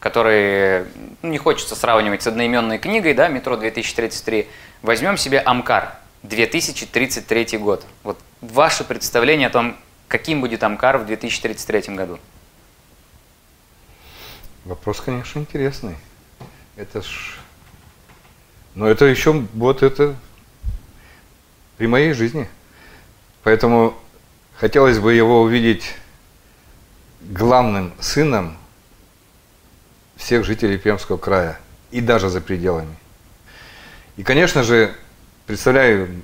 который 0.00 0.84
ну, 1.20 1.28
не 1.28 1.36
хочется 1.36 1.76
сравнивать 1.76 2.22
с 2.22 2.26
одноименной 2.26 2.78
книгой, 2.78 3.12
да, 3.12 3.28
«Метро 3.28 3.54
2033». 3.56 4.46
Возьмем 4.80 5.18
себе 5.18 5.40
Амкар, 5.40 5.92
2033 6.22 7.58
год. 7.58 7.84
Вот 8.02 8.18
ваше 8.40 8.84
представление 8.84 9.48
о 9.48 9.50
том, 9.50 9.76
каким 10.08 10.40
будет 10.40 10.62
Амкар 10.62 10.98
в 10.98 11.06
2033 11.06 11.94
году? 11.94 12.18
Вопрос, 14.64 15.00
конечно, 15.00 15.38
интересный. 15.38 15.96
Это 16.76 17.02
ж... 17.02 17.38
Но 18.74 18.86
это 18.86 19.04
еще 19.04 19.32
вот 19.54 19.82
это 19.82 20.16
при 21.76 21.86
моей 21.86 22.12
жизни. 22.12 22.48
Поэтому 23.42 23.96
хотелось 24.56 24.98
бы 24.98 25.14
его 25.14 25.42
увидеть 25.42 25.94
главным 27.20 27.92
сыном 28.00 28.56
всех 30.16 30.44
жителей 30.44 30.78
Пермского 30.78 31.16
края 31.16 31.58
и 31.90 32.00
даже 32.00 32.28
за 32.28 32.40
пределами. 32.40 32.94
И, 34.16 34.22
конечно 34.22 34.62
же, 34.62 34.94
представляю 35.46 36.22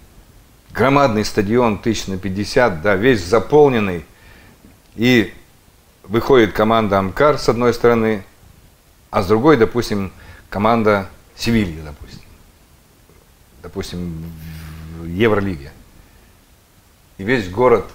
громадный 0.75 1.25
стадион 1.25 1.79
тысяч 1.79 2.09
на 2.09 2.19
50, 2.19 2.83
да, 2.83 2.97
весь 2.97 3.25
заполненный, 3.25 4.05
и 4.97 5.33
выходит 6.03 6.53
команда 6.53 6.99
Амкар 6.99 7.39
с 7.39 7.49
одной 7.49 7.73
стороны, 7.73 8.25
а 9.11 9.23
с 9.23 9.29
другой, 9.29 9.57
допустим, 9.57 10.13
команда 10.51 11.09
Севильи, 11.37 11.81
допустим. 11.81 12.21
Допустим, 13.63 14.33
Евролиге. 15.07 15.71
И 17.19 17.23
весь 17.23 17.49
город 17.49 17.89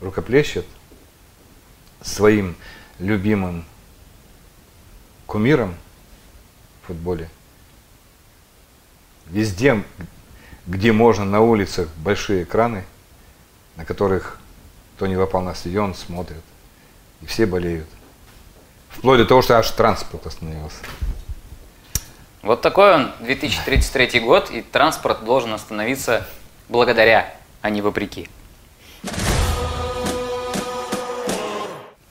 рукоплещет 0.00 0.64
своим 2.02 2.54
любимым 3.00 3.64
кумиром 5.26 5.74
в 6.82 6.86
футболе. 6.86 7.28
Везде, 9.26 9.82
где 10.66 10.92
можно 10.92 11.24
на 11.24 11.40
улицах 11.40 11.88
большие 11.96 12.44
экраны, 12.44 12.84
на 13.76 13.84
которых 13.84 14.38
кто 14.96 15.06
не 15.06 15.16
попал 15.16 15.42
на 15.42 15.54
стадион, 15.54 15.94
смотрят. 15.94 16.44
И 17.22 17.26
все 17.26 17.46
болеют. 17.46 17.88
Вплоть 18.90 19.18
до 19.18 19.24
того, 19.24 19.42
что 19.42 19.58
аж 19.58 19.70
транспорт 19.70 20.26
остановился. 20.26 20.76
Вот 22.42 22.60
такой 22.60 22.94
он 22.94 23.12
2033 23.20 24.20
год, 24.20 24.50
и 24.50 24.62
транспорт 24.62 25.24
должен 25.24 25.52
остановиться 25.54 26.28
благодаря, 26.68 27.34
а 27.62 27.70
не 27.70 27.82
вопреки. 27.82 28.28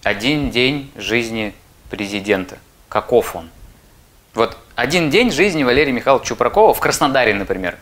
Один 0.04 0.50
день 0.50 0.92
жизни 0.96 1.54
президента. 1.90 2.58
Каков 2.90 3.36
он? 3.36 3.50
Вот 4.34 4.58
один 4.76 5.10
день 5.10 5.32
жизни 5.32 5.64
Валерия 5.64 5.92
Михайловича 5.92 6.28
Чупракова 6.28 6.74
в 6.74 6.80
Краснодаре, 6.80 7.34
например. 7.34 7.78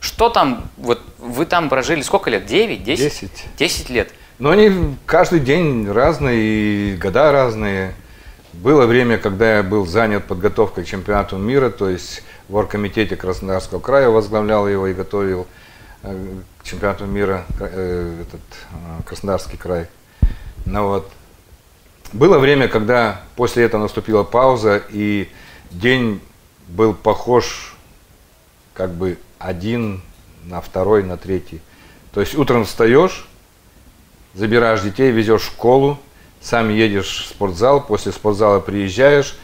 Что 0.00 0.30
там, 0.30 0.68
вот 0.78 1.00
вы 1.18 1.44
там 1.46 1.68
прожили 1.68 2.00
сколько 2.00 2.30
лет? 2.30 2.46
9, 2.46 2.82
10? 2.82 3.20
10. 3.20 3.30
10 3.56 3.90
лет. 3.90 4.12
Но 4.38 4.50
они 4.50 4.96
каждый 5.04 5.40
день 5.40 5.88
разные, 5.90 6.40
и 6.40 6.96
года 6.96 7.30
разные. 7.30 7.94
Было 8.54 8.86
время, 8.86 9.18
когда 9.18 9.58
я 9.58 9.62
был 9.62 9.86
занят 9.86 10.24
подготовкой 10.24 10.84
к 10.84 10.86
чемпионату 10.86 11.36
мира, 11.36 11.68
то 11.68 11.88
есть 11.88 12.22
в 12.48 12.56
оргкомитете 12.56 13.16
Краснодарского 13.16 13.78
края 13.80 14.08
возглавлял 14.08 14.66
его 14.66 14.86
и 14.86 14.94
готовил 14.94 15.46
э, 16.02 16.26
к 16.58 16.64
чемпионату 16.64 17.04
мира 17.04 17.44
э, 17.60 18.22
этот, 18.22 18.40
э, 18.40 19.02
Краснодарский 19.06 19.58
край. 19.58 19.86
Ну 20.64 20.88
вот. 20.88 21.10
Было 22.12 22.38
время, 22.38 22.66
когда 22.66 23.20
после 23.36 23.64
этого 23.64 23.82
наступила 23.82 24.24
пауза, 24.24 24.82
и 24.90 25.28
день 25.70 26.20
был 26.66 26.94
похож 26.94 27.76
как 28.74 28.92
бы 28.92 29.18
один 29.40 30.02
на 30.44 30.60
второй, 30.60 31.02
на 31.02 31.16
третий. 31.16 31.60
То 32.12 32.20
есть 32.20 32.36
утром 32.36 32.64
встаешь, 32.64 33.26
забираешь 34.34 34.82
детей, 34.82 35.10
везешь 35.10 35.42
в 35.42 35.46
школу, 35.46 35.98
сам 36.40 36.68
едешь 36.68 37.24
в 37.24 37.28
спортзал, 37.30 37.84
после 37.84 38.12
спортзала 38.12 38.60
приезжаешь, 38.60 39.36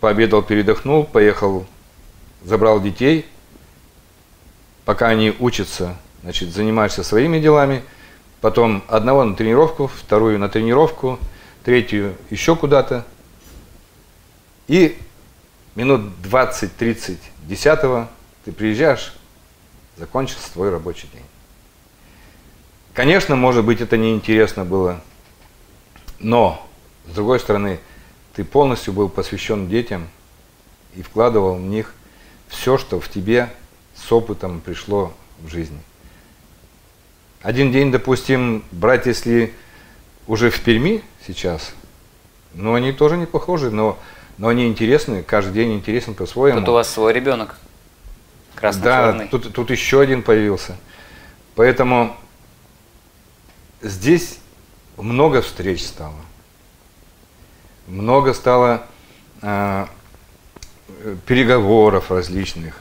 пообедал, 0.00 0.42
передохнул, 0.42 1.04
поехал, 1.04 1.64
забрал 2.44 2.82
детей, 2.82 3.24
пока 4.84 5.08
они 5.08 5.34
учатся, 5.38 5.96
значит, 6.22 6.50
занимаешься 6.50 7.04
своими 7.04 7.38
делами, 7.38 7.84
потом 8.40 8.82
одного 8.88 9.24
на 9.24 9.36
тренировку, 9.36 9.86
вторую 9.86 10.40
на 10.40 10.48
тренировку, 10.48 11.20
третью 11.64 12.16
еще 12.30 12.56
куда-то. 12.56 13.06
И 14.66 14.98
минут 15.76 16.02
20-30 16.24 17.18
десятого 17.46 18.08
ты 18.44 18.52
приезжаешь, 18.52 19.12
закончился 20.00 20.50
твой 20.52 20.70
рабочий 20.70 21.08
день. 21.12 21.24
Конечно, 22.94 23.36
может 23.36 23.64
быть, 23.64 23.80
это 23.80 23.96
неинтересно 23.96 24.64
было, 24.64 25.00
но, 26.18 26.66
с 27.06 27.14
другой 27.14 27.38
стороны, 27.38 27.78
ты 28.34 28.42
полностью 28.42 28.94
был 28.94 29.08
посвящен 29.08 29.68
детям 29.68 30.08
и 30.96 31.02
вкладывал 31.02 31.54
в 31.54 31.60
них 31.60 31.94
все, 32.48 32.78
что 32.78 32.98
в 32.98 33.08
тебе 33.08 33.52
с 33.94 34.10
опытом 34.10 34.60
пришло 34.60 35.12
в 35.40 35.48
жизни. 35.48 35.78
Один 37.42 37.70
день, 37.70 37.92
допустим, 37.92 38.64
брать, 38.72 39.06
если 39.06 39.52
уже 40.26 40.50
в 40.50 40.60
Перми 40.60 41.02
сейчас, 41.26 41.72
ну, 42.54 42.74
они 42.74 42.92
тоже 42.92 43.16
не 43.16 43.26
похожи, 43.26 43.70
но, 43.70 43.98
но 44.38 44.48
они 44.48 44.66
интересны, 44.66 45.22
каждый 45.22 45.52
день 45.52 45.74
интересен 45.74 46.14
по-своему. 46.14 46.60
Тут 46.60 46.68
у 46.70 46.72
вас 46.72 46.90
свой 46.90 47.12
ребенок. 47.12 47.56
Да, 49.20 49.26
тут, 49.30 49.52
тут 49.52 49.70
еще 49.70 50.00
один 50.00 50.22
появился. 50.22 50.76
Поэтому 51.54 52.16
здесь 53.82 54.38
много 54.96 55.42
встреч 55.42 55.84
стало. 55.86 56.14
Много 57.86 58.34
стало 58.34 58.86
э, 59.42 59.86
переговоров 61.26 62.10
различных. 62.10 62.80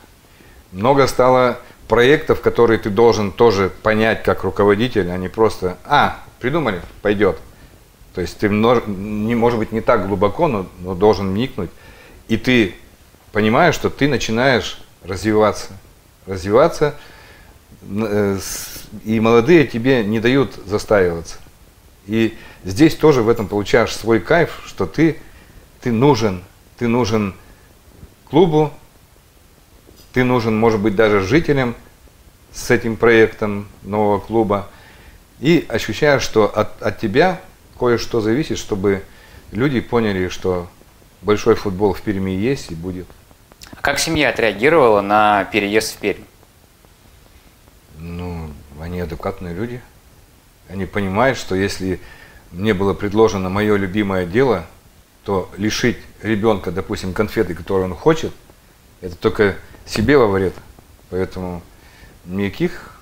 Много 0.72 1.08
стало 1.08 1.60
проектов, 1.88 2.42
которые 2.42 2.80
ты 2.80 2.90
должен 2.90 3.32
тоже 3.32 3.72
понять 3.82 4.24
как 4.24 4.44
руководитель, 4.44 5.10
а 5.10 5.18
не 5.18 5.28
просто, 5.28 5.78
а, 5.86 6.20
придумали, 6.40 6.82
пойдет. 7.02 7.38
То 8.14 8.22
есть 8.22 8.38
ты, 8.38 8.50
не, 8.50 9.36
может 9.36 9.60
быть, 9.60 9.72
не 9.72 9.82
так 9.82 10.08
глубоко, 10.08 10.48
но, 10.48 10.68
но 10.80 10.94
должен 10.94 11.32
вникнуть. 11.32 11.72
И 12.28 12.38
ты 12.38 12.76
понимаешь, 13.32 13.76
что 13.76 13.90
ты 13.90 14.08
начинаешь 14.08 14.80
развиваться. 15.04 15.70
Развиваться, 16.26 16.96
э, 17.82 18.40
и 19.04 19.20
молодые 19.20 19.68
тебе 19.68 20.04
не 20.04 20.20
дают 20.20 20.54
застаиваться. 20.66 21.38
И 22.08 22.38
здесь 22.64 22.96
тоже 22.96 23.22
в 23.22 23.30
этом 23.30 23.48
получаешь 23.48 23.96
свой 23.96 24.20
кайф, 24.20 24.62
что 24.66 24.86
ты, 24.86 25.20
ты 25.82 25.92
нужен, 25.92 26.44
ты 26.78 26.88
нужен 26.88 27.36
клубу, 28.30 28.72
ты 30.14 30.24
нужен, 30.24 30.58
может 30.58 30.80
быть, 30.80 30.96
даже 30.96 31.22
жителям 31.22 31.76
с 32.52 32.72
этим 32.72 32.98
проектом 32.98 33.68
нового 33.84 34.20
клуба. 34.20 34.70
И 35.40 35.66
ощущаешь, 35.70 36.24
что 36.24 36.46
от, 36.46 36.82
от 36.82 37.00
тебя 37.00 37.42
кое-что 37.78 38.22
зависит, 38.22 38.58
чтобы 38.58 39.04
люди 39.52 39.80
поняли, 39.80 40.28
что 40.30 40.68
большой 41.22 41.56
футбол 41.56 41.94
в 41.94 42.02
Перми 42.02 42.32
есть 42.32 42.72
и 42.72 42.76
будет. 42.76 43.08
А 43.76 43.82
как 43.82 44.00
семья 44.00 44.30
отреагировала 44.30 45.02
на 45.02 45.46
переезд 45.46 45.96
в 45.96 45.98
Пермь? 45.98 46.24
Ну, 47.98 48.52
они 48.82 49.00
адекватные 49.00 49.54
люди. 49.54 49.82
Они 50.70 50.86
понимают, 50.86 51.38
что 51.38 51.56
если 51.56 52.00
мне 52.52 52.74
было 52.74 52.94
предложено 52.94 53.50
мое 53.50 53.76
любимое 53.76 54.26
дело, 54.26 54.66
то 55.24 55.50
лишить 55.58 55.98
ребенка, 56.22 56.72
допустим, 56.72 57.14
конфеты, 57.14 57.54
которые 57.54 57.86
он 57.86 57.96
хочет, 57.96 58.34
это 59.02 59.16
только 59.16 59.56
себе 59.86 60.18
во 60.18 60.28
вред. 60.28 60.54
Поэтому 61.10 61.62
никаких 62.26 62.96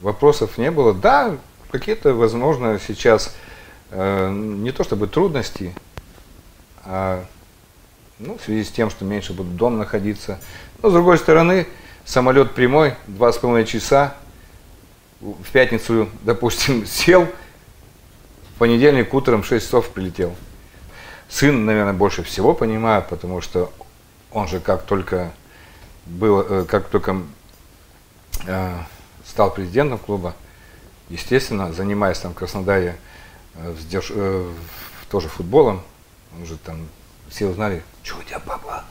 вопросов 0.00 0.58
не 0.58 0.70
было. 0.70 0.92
Да, 0.94 1.36
какие-то, 1.70 2.14
возможно, 2.14 2.78
сейчас 2.84 3.34
э, 3.90 4.30
не 4.30 4.72
то 4.72 4.84
чтобы 4.84 5.06
трудности, 5.06 5.74
а 6.84 7.24
ну, 8.18 8.38
в 8.38 8.42
связи 8.42 8.64
с 8.64 8.70
тем, 8.70 8.90
что 8.90 9.04
меньше 9.04 9.32
будут 9.32 9.56
дома 9.56 9.78
находиться. 9.78 10.38
Но 10.82 10.90
с 10.90 10.92
другой 10.92 11.18
стороны, 11.18 11.66
самолет 12.04 12.54
прямой, 12.54 12.94
два 13.06 13.32
с 13.32 13.38
половиной 13.38 13.66
часа, 13.66 14.16
в 15.20 15.50
пятницу, 15.52 16.08
допустим, 16.22 16.86
сел, 16.86 17.26
в 18.54 18.58
понедельник 18.58 19.12
утром 19.12 19.42
в 19.42 19.46
6 19.46 19.64
часов 19.64 19.88
прилетел. 19.90 20.34
Сын, 21.28 21.64
наверное, 21.64 21.94
больше 21.94 22.22
всего 22.22 22.54
понимает, 22.54 23.08
потому 23.08 23.40
что 23.40 23.72
он 24.30 24.46
же 24.46 24.60
как 24.60 24.82
только 24.84 25.32
был, 26.06 26.40
э, 26.40 26.64
как 26.64 26.88
только 26.88 27.22
э, 28.46 28.78
стал 29.26 29.52
президентом 29.52 29.98
клуба, 29.98 30.34
естественно, 31.08 31.72
занимаясь 31.72 32.18
там 32.18 32.32
в 32.32 32.36
Краснодаре 32.36 32.96
э, 33.54 34.52
тоже 35.10 35.28
футболом, 35.28 35.82
уже 36.40 36.56
там 36.58 36.86
все 37.28 37.46
узнали, 37.46 37.82
что 38.02 38.18
у 38.18 38.22
тебя 38.22 38.38
папа, 38.38 38.84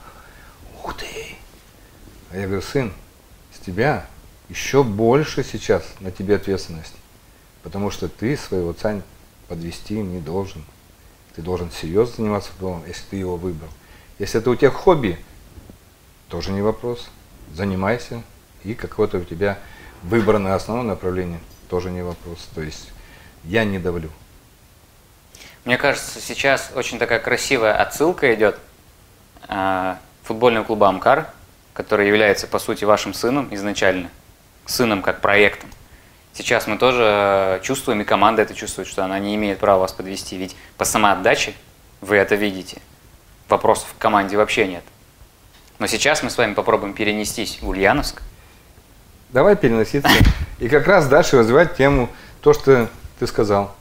ух 0.82 0.96
ты. 0.96 1.36
А 2.30 2.36
я 2.36 2.46
говорю, 2.46 2.62
сын, 2.62 2.92
с 3.54 3.58
тебя 3.64 4.06
еще 4.48 4.82
больше 4.82 5.44
сейчас 5.44 5.84
на 6.00 6.10
тебе 6.10 6.36
ответственность, 6.36 6.94
потому 7.62 7.90
что 7.90 8.08
ты 8.08 8.36
своего 8.36 8.70
отца 8.70 9.00
подвести 9.48 9.94
не 9.94 10.20
должен. 10.20 10.64
Ты 11.34 11.42
должен 11.42 11.70
серьезно 11.70 12.16
заниматься 12.16 12.50
футболом, 12.50 12.84
если 12.86 13.02
ты 13.10 13.16
его 13.16 13.36
выбрал. 13.36 13.70
Если 14.18 14.40
это 14.40 14.50
у 14.50 14.54
тебя 14.54 14.70
хобби, 14.70 15.18
тоже 16.28 16.52
не 16.52 16.62
вопрос. 16.62 17.08
Занимайся, 17.52 18.22
и 18.62 18.74
какое-то 18.74 19.18
у 19.18 19.24
тебя 19.24 19.58
выбранное 20.02 20.54
основное 20.54 20.94
направление, 20.94 21.40
тоже 21.68 21.90
не 21.90 22.02
вопрос. 22.02 22.48
То 22.54 22.62
есть 22.62 22.90
я 23.44 23.64
не 23.64 23.78
давлю. 23.78 24.10
Мне 25.64 25.78
кажется, 25.78 26.20
сейчас 26.20 26.70
очень 26.74 26.98
такая 26.98 27.18
красивая 27.18 27.74
отсылка 27.74 28.34
идет 28.34 28.58
э, 29.48 29.94
футбольного 30.22 30.64
клуба 30.64 30.88
«Амкар», 30.88 31.28
который 31.72 32.06
является, 32.06 32.46
по 32.46 32.58
сути, 32.58 32.84
вашим 32.84 33.14
сыном 33.14 33.48
изначально, 33.54 34.10
сыном 34.66 35.00
как 35.00 35.20
проектом. 35.20 35.70
Сейчас 36.34 36.66
мы 36.66 36.76
тоже 36.76 37.60
чувствуем, 37.62 38.02
и 38.02 38.04
команда 38.04 38.42
это 38.42 38.54
чувствует, 38.54 38.88
что 38.88 39.04
она 39.04 39.18
не 39.18 39.36
имеет 39.36 39.58
права 39.58 39.80
вас 39.80 39.92
подвести. 39.92 40.36
Ведь 40.36 40.56
по 40.76 40.84
самоотдаче 40.84 41.54
вы 42.00 42.16
это 42.16 42.34
видите. 42.34 42.82
Вопросов 43.48 43.94
к 43.96 44.00
команде 44.00 44.36
вообще 44.36 44.66
нет. 44.66 44.82
Но 45.78 45.86
сейчас 45.86 46.22
мы 46.22 46.30
с 46.30 46.36
вами 46.36 46.54
попробуем 46.54 46.92
перенестись 46.92 47.58
в 47.62 47.68
Ульяновск. 47.68 48.20
Давай 49.30 49.56
переноситься. 49.56 50.10
И 50.58 50.68
как 50.68 50.86
раз 50.86 51.08
дальше 51.08 51.38
развивать 51.38 51.76
тему, 51.76 52.10
то, 52.42 52.52
что 52.52 52.88
ты 53.18 53.26
сказал. 53.26 53.74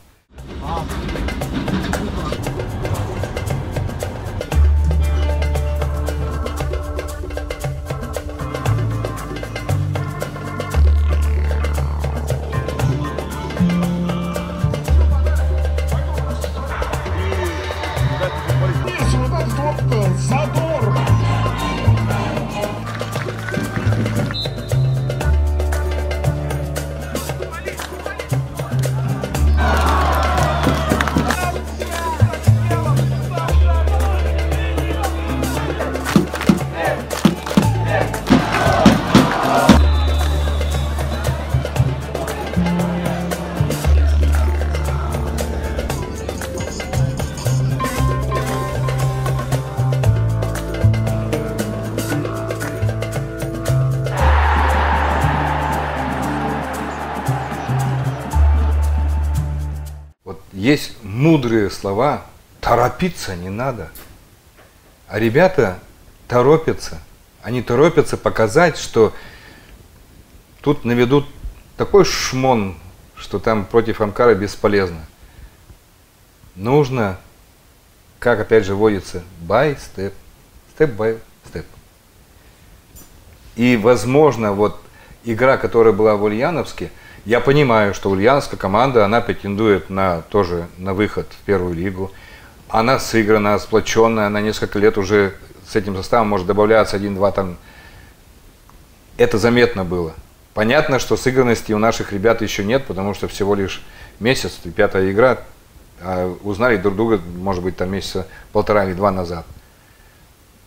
Слова, 61.84 62.26
торопиться 62.62 63.36
не 63.36 63.50
надо. 63.50 63.90
А 65.10 65.20
ребята 65.20 65.80
торопятся. 66.30 67.02
Они 67.42 67.62
торопятся 67.62 68.16
показать, 68.16 68.78
что 68.78 69.14
тут 70.62 70.86
наведут 70.86 71.28
такой 71.76 72.06
шмон, 72.06 72.78
что 73.18 73.38
там 73.38 73.66
против 73.66 74.00
Амкара 74.00 74.34
бесполезно. 74.34 75.06
Нужно, 76.56 77.18
как 78.18 78.40
опять 78.40 78.64
же 78.64 78.76
водится, 78.76 79.22
by 79.46 79.78
step, 79.78 80.14
step 80.78 80.96
by 80.96 81.20
step. 81.52 81.66
И, 83.58 83.76
возможно, 83.76 84.54
вот 84.54 84.80
игра, 85.26 85.58
которая 85.58 85.94
была 85.94 86.16
в 86.16 86.24
Ульяновске, 86.24 86.92
я 87.26 87.40
понимаю, 87.40 87.94
что 87.94 88.10
ульяновская 88.10 88.60
команда, 88.60 89.06
она 89.06 89.22
претендует 89.22 89.90
на 89.90 90.22
тоже 90.24 90.68
на 90.78 90.94
выход 90.94 91.28
в 91.32 91.46
первую 91.46 91.74
лигу. 91.74 92.12
Она 92.68 93.00
сыграна, 93.00 93.58
сплоченная, 93.60 94.28
она 94.28 94.42
несколько 94.42 94.80
лет 94.80 94.98
уже 94.98 95.34
с 95.68 95.76
этим 95.76 95.96
составом 95.96 96.28
может 96.28 96.48
добавляться 96.48 96.96
один-два 96.96 97.32
там. 97.32 97.58
Это 99.18 99.38
заметно 99.38 99.86
было. 99.86 100.14
Понятно, 100.54 101.00
что 101.00 101.16
сыгранности 101.18 101.72
у 101.72 101.78
наших 101.78 102.12
ребят 102.12 102.42
еще 102.42 102.64
нет, 102.64 102.86
потому 102.86 103.14
что 103.14 103.28
всего 103.28 103.56
лишь 103.56 103.82
месяц, 104.20 104.60
пятая 104.76 105.12
игра, 105.12 105.40
а 106.02 106.36
узнали 106.44 106.78
друг 106.78 106.96
друга, 106.96 107.22
может 107.38 107.64
быть, 107.64 107.78
там 107.78 107.92
месяца 107.92 108.28
полтора 108.52 108.86
или 108.86 108.94
два 108.94 109.12
назад. 109.12 109.46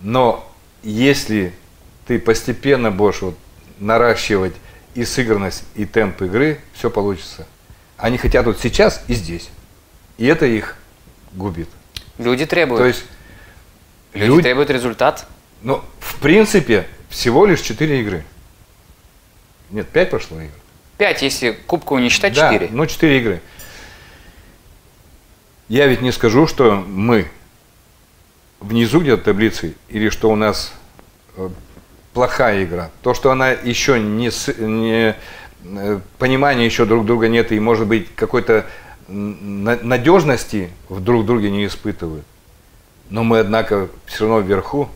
Но 0.01 0.51
если 0.83 1.55
ты 2.07 2.19
постепенно 2.19 2.91
будешь 2.91 3.21
вот 3.23 3.37
наращивать 3.79 4.55
и 4.97 5.05
сыгранность, 5.05 5.65
и 5.75 5.85
темп 5.85 6.23
игры, 6.23 6.59
все 6.73 6.91
получится. 6.91 7.47
Они 7.99 8.17
хотят 8.19 8.47
вот 8.47 8.59
сейчас 8.59 9.05
и 9.09 9.15
здесь. 9.15 9.51
И 10.17 10.27
это 10.27 10.47
их 10.47 10.77
губит. 11.33 11.69
Люди 12.19 12.47
требуют. 12.47 12.81
То 12.81 12.87
есть, 12.87 13.05
Люди 14.15 14.27
люди- 14.31 14.43
требуют 14.43 14.71
результат. 14.71 15.27
ну, 15.61 15.83
в 16.01 16.19
принципе, 16.21 16.87
всего 17.11 17.45
лишь 17.45 17.61
4 17.61 18.01
игры. 18.01 18.25
Нет, 19.71 19.87
5 19.89 20.11
прошло 20.11 20.41
игр. 20.41 20.53
Пять, 20.97 21.21
если 21.21 21.51
кубку 21.51 21.99
не 21.99 22.09
считать, 22.09 22.33
Да, 22.35 22.51
четыре. 22.53 22.71
ну 22.73 22.87
4 22.87 23.19
игры. 23.19 23.43
Я 25.69 25.87
ведь 25.89 26.01
не 26.01 26.13
скажу, 26.13 26.47
что 26.47 26.77
мы 26.77 27.29
внизу 28.61 29.01
где-то 29.01 29.25
таблицы, 29.25 29.75
или 29.89 30.09
что 30.09 30.31
у 30.31 30.37
нас 30.37 30.73
э, 31.37 31.51
плохая 32.17 32.65
игра. 32.65 32.91
То, 33.03 33.13
что 33.13 33.31
она 33.31 33.51
еще 33.51 34.01
не, 34.01 34.31
не 34.59 35.15
э, 35.65 36.01
понимания 36.17 36.65
еще 36.65 36.87
друг 36.87 37.05
друга 37.05 37.29
нет, 37.29 37.53
и 37.53 37.61
может 37.61 37.87
быть 37.87 38.09
какой-то 38.17 38.65
надежности 39.07 40.71
в 40.89 41.05
друг 41.05 41.27
друге 41.27 41.51
не 41.51 41.67
испытывают. 41.67 42.25
Но 43.11 43.23
мы, 43.23 43.41
однако, 43.41 43.91
все 44.07 44.27
равно 44.27 44.41
вверху, 44.41 44.89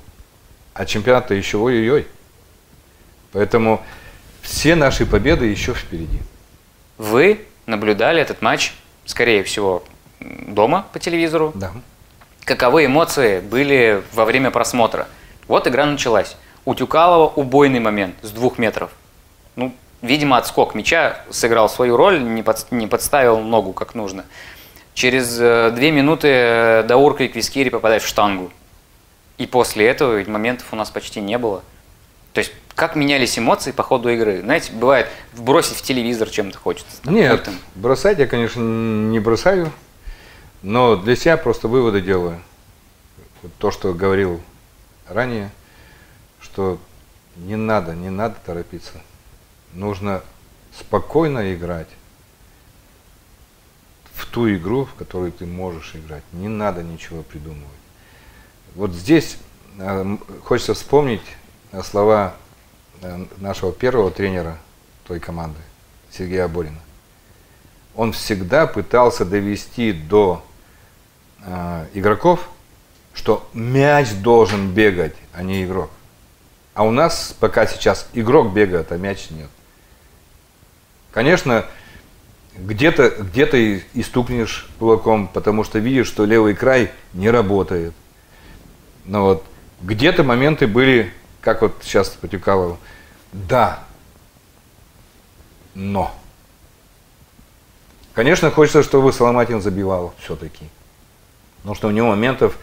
а 0.73 0.87
чемпионат-то 0.87 1.35
еще 1.35 1.59
ой-ой-ой. 1.59 2.07
Поэтому 3.33 3.83
все 4.41 4.75
наши 4.75 5.05
победы 5.05 5.45
еще 5.45 5.75
впереди. 5.75 6.21
Вы 6.97 7.43
наблюдали 7.67 8.23
этот 8.23 8.41
матч, 8.41 8.73
скорее 9.05 9.45
всего, 9.45 9.85
дома 10.21 10.87
по 10.95 10.99
телевизору. 10.99 11.53
Да. 11.55 11.73
Каковы 12.47 12.87
эмоции 12.87 13.41
были 13.41 14.03
во 14.15 14.25
время 14.25 14.51
просмотра? 14.51 15.07
Вот 15.49 15.69
игра 15.69 15.85
началась. 15.85 16.39
У 16.71 16.75
Тюкалова 16.77 17.27
убойный 17.35 17.81
момент 17.81 18.15
с 18.23 18.31
двух 18.31 18.57
метров. 18.57 18.93
Ну, 19.57 19.75
видимо, 20.03 20.37
отскок 20.37 20.77
мяча 20.77 21.21
сыграл 21.29 21.69
свою 21.69 21.97
роль, 21.97 22.23
не, 22.23 22.45
под- 22.45 22.71
не 22.71 22.87
подставил 22.87 23.41
ногу 23.41 23.73
как 23.73 23.97
нужно. 23.97 24.25
Через 24.95 25.37
э, 25.41 25.73
две 25.75 25.91
минуты 25.91 26.29
э, 26.31 26.83
Даурка 26.87 27.25
и 27.25 27.29
Квискири 27.29 27.71
попадают 27.71 28.05
в 28.05 28.07
штангу. 28.07 28.53
И 29.37 29.49
после 29.49 29.89
этого 29.89 30.15
ведь 30.15 30.29
моментов 30.29 30.69
у 30.71 30.77
нас 30.77 30.91
почти 30.91 31.21
не 31.21 31.39
было. 31.39 31.65
То 32.35 32.39
есть, 32.39 32.53
как 32.77 32.95
менялись 32.95 33.37
эмоции 33.37 33.73
по 33.73 33.83
ходу 33.83 34.09
игры? 34.09 34.41
Знаете, 34.41 34.71
бывает, 34.71 35.09
бросить 35.37 35.77
в 35.77 35.83
телевизор 35.83 36.31
чем-то 36.31 36.57
хочется. 36.57 37.03
там, 37.03 37.13
Нет, 37.13 37.33
пультом. 37.33 37.55
бросать 37.75 38.21
я, 38.21 38.29
конечно, 38.29 38.61
не 38.61 39.19
бросаю, 39.19 39.73
но 40.63 40.95
для 40.95 41.17
себя 41.17 41.37
просто 41.37 41.67
выводы 41.67 42.01
делаю. 42.01 42.41
То, 43.59 43.73
что 43.73 43.93
говорил 43.93 44.41
ранее, 45.09 45.51
что 46.53 46.79
не 47.37 47.57
надо, 47.57 47.95
не 47.95 48.11
надо 48.11 48.37
торопиться. 48.45 49.01
Нужно 49.73 50.23
спокойно 50.77 51.55
играть 51.55 51.89
в 54.15 54.27
ту 54.27 54.53
игру, 54.55 54.85
в 54.85 54.95
которую 54.95 55.33
ты 55.33 55.47
можешь 55.47 55.95
играть. 55.95 56.25
Не 56.33 56.49
надо 56.49 56.83
ничего 56.83 57.23
придумывать. 57.23 57.67
Вот 58.75 58.93
здесь 58.93 59.39
э, 59.79 60.17
хочется 60.45 60.75
вспомнить 60.75 61.23
э, 61.73 61.83
слова 61.83 62.35
э, 63.01 63.27
нашего 63.39 63.73
первого 63.73 64.11
тренера 64.11 64.59
той 65.07 65.21
команды, 65.21 65.61
Сергея 66.11 66.49
Борина 66.49 66.79
он 67.97 68.13
всегда 68.13 68.67
пытался 68.67 69.25
довести 69.25 69.93
до 69.93 70.45
игроков, 71.93 72.49
что 73.15 73.49
мяч 73.53 74.13
должен 74.13 74.73
бегать, 74.73 75.15
а 75.33 75.43
не 75.43 75.65
игрок. 75.65 75.91
А 76.75 76.85
у 76.85 76.91
нас 76.91 77.35
пока 77.39 77.67
сейчас 77.67 78.09
игрок 78.13 78.53
бегает, 78.53 78.93
а 78.93 78.97
мяч 78.97 79.31
нет. 79.31 79.49
Конечно, 81.13 81.67
где-то 82.57 83.11
где 83.11 83.45
и, 83.45 83.85
и 83.95 84.03
стукнешь 84.03 84.69
кулаком, 84.79 85.29
потому 85.29 85.65
что 85.65 85.79
видишь, 85.79 86.07
что 86.07 86.25
левый 86.25 86.55
край 86.55 86.93
не 87.13 87.31
работает. 87.31 87.93
Но 89.05 89.25
вот 89.25 89.45
где-то 89.81 90.23
моменты 90.23 90.67
были, 90.67 91.13
как 91.41 91.63
вот 91.63 91.77
сейчас 91.83 92.11
по 92.11 92.29
Тюкалову, 92.29 92.79
да, 93.33 93.83
но. 95.75 96.15
Конечно, 98.15 98.51
хочется, 98.51 98.83
чтобы 98.83 99.13
Соломатин 99.13 99.63
забивал 99.63 100.15
все-таки. 100.19 100.69
Потому 101.59 101.75
что 101.75 101.89
у 101.89 101.91
него 101.91 102.09
моментов 102.09 102.57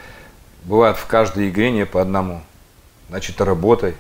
бывает 0.64 0.98
в 0.98 1.06
каждой 1.06 1.50
игре 1.50 1.72
не 1.72 1.86
по 1.86 2.02
одному. 2.02 2.42
Значит, 3.10 3.40
работай. 3.42 3.96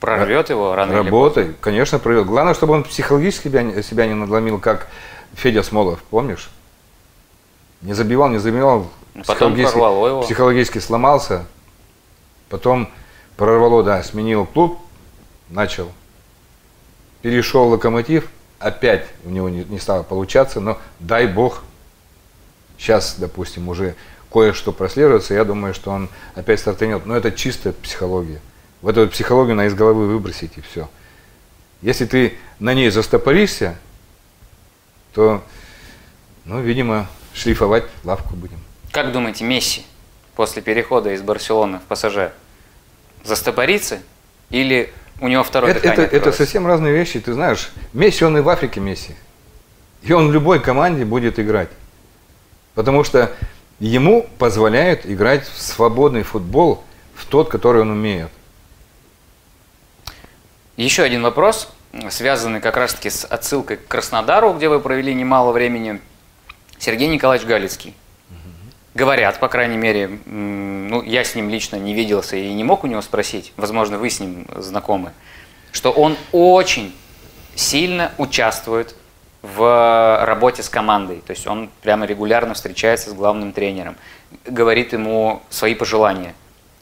Прорвет 0.00 0.50
его 0.50 0.74
рано 0.74 0.92
Работай, 0.92 1.42
или 1.42 1.48
поздно? 1.48 1.60
конечно, 1.60 1.98
прорвет. 1.98 2.26
Главное, 2.26 2.54
чтобы 2.54 2.74
он 2.74 2.84
психологически 2.84 3.48
себя, 3.48 3.82
себя 3.82 4.06
не 4.06 4.14
надломил, 4.14 4.60
как 4.60 4.88
Федя 5.34 5.62
Смолов, 5.62 6.02
помнишь? 6.04 6.50
Не 7.82 7.94
забивал, 7.94 8.28
не 8.28 8.38
забивал. 8.38 8.88
Потом 9.26 9.54
прорвало 9.54 10.06
его. 10.06 10.22
психологически 10.22 10.78
сломался. 10.78 11.46
Потом 12.48 12.88
прорвало, 13.36 13.82
да, 13.82 14.02
сменил 14.02 14.46
клуб, 14.46 14.78
начал. 15.48 15.90
Перешел 17.22 17.66
в 17.66 17.72
локомотив, 17.72 18.28
опять 18.58 19.06
у 19.24 19.30
него 19.30 19.48
не, 19.48 19.64
не 19.64 19.78
стало 19.78 20.02
получаться, 20.04 20.60
но 20.60 20.78
дай 21.00 21.26
бог, 21.26 21.62
сейчас, 22.78 23.16
допустим, 23.18 23.68
уже 23.68 23.96
кое-что 24.32 24.72
прослеживается, 24.72 25.34
я 25.34 25.44
думаю, 25.44 25.74
что 25.74 25.90
он 25.90 26.08
опять 26.34 26.60
стартанет. 26.60 27.06
Но 27.06 27.16
это 27.16 27.32
чистая 27.32 27.72
психология. 27.72 28.40
В 28.82 28.88
эту 28.88 29.08
психологию 29.08 29.56
надо 29.56 29.68
из 29.68 29.74
головы 29.74 30.06
выбросить 30.06 30.56
и 30.56 30.60
все. 30.60 30.88
Если 31.82 32.06
ты 32.06 32.34
на 32.58 32.74
ней 32.74 32.90
застопоришься, 32.90 33.76
то, 35.14 35.42
ну, 36.44 36.60
видимо, 36.60 37.08
шлифовать 37.34 37.84
лавку 38.04 38.34
будем. 38.34 38.58
Как 38.92 39.12
думаете, 39.12 39.44
Месси 39.44 39.84
после 40.34 40.62
перехода 40.62 41.12
из 41.12 41.22
Барселоны 41.22 41.80
в 41.80 41.92
ПСЖ 41.92 42.32
застопорится 43.24 43.98
или 44.50 44.92
у 45.20 45.28
него 45.28 45.42
второе 45.42 45.72
Это, 45.72 45.88
это, 45.88 46.02
это 46.02 46.32
совсем 46.32 46.66
разные 46.66 46.92
вещи, 46.92 47.20
ты 47.20 47.32
знаешь. 47.32 47.70
Месси, 47.92 48.24
он 48.24 48.38
и 48.38 48.40
в 48.40 48.48
Африке 48.48 48.80
Месси. 48.80 49.14
И 50.02 50.12
он 50.12 50.28
в 50.28 50.32
любой 50.32 50.60
команде 50.60 51.04
будет 51.04 51.40
играть. 51.40 51.70
Потому 52.74 53.02
что 53.02 53.32
ему 53.80 54.26
позволяют 54.38 55.06
играть 55.06 55.46
в 55.46 55.60
свободный 55.60 56.22
футбол, 56.22 56.82
в 57.14 57.26
тот, 57.26 57.48
который 57.48 57.82
он 57.82 57.90
умеет. 57.90 58.30
Еще 60.76 61.02
один 61.02 61.22
вопрос, 61.22 61.68
связанный 62.10 62.60
как 62.60 62.76
раз-таки 62.76 63.10
с 63.10 63.24
отсылкой 63.24 63.76
к 63.76 63.88
Краснодару, 63.88 64.52
где 64.52 64.68
вы 64.68 64.80
провели 64.80 65.14
немало 65.14 65.52
времени. 65.52 66.00
Сергей 66.78 67.08
Николаевич 67.08 67.46
Галицкий. 67.46 67.94
Говорят, 68.94 69.38
по 69.38 69.48
крайней 69.48 69.76
мере, 69.76 70.08
ну, 70.26 71.02
я 71.02 71.22
с 71.22 71.34
ним 71.34 71.50
лично 71.50 71.76
не 71.76 71.94
виделся 71.94 72.36
и 72.36 72.52
не 72.52 72.64
мог 72.64 72.82
у 72.84 72.86
него 72.88 73.00
спросить, 73.00 73.52
возможно, 73.56 73.98
вы 73.98 74.10
с 74.10 74.18
ним 74.18 74.46
знакомы, 74.56 75.12
что 75.70 75.92
он 75.92 76.16
очень 76.32 76.96
сильно 77.54 78.12
участвует 78.18 78.96
в 79.42 80.24
работе 80.24 80.62
с 80.62 80.68
командой. 80.68 81.22
То 81.26 81.32
есть 81.32 81.46
он 81.46 81.70
прямо 81.82 82.06
регулярно 82.06 82.54
встречается 82.54 83.10
с 83.10 83.12
главным 83.12 83.52
тренером, 83.52 83.96
говорит 84.44 84.92
ему 84.92 85.42
свои 85.48 85.74
пожелания. 85.74 86.34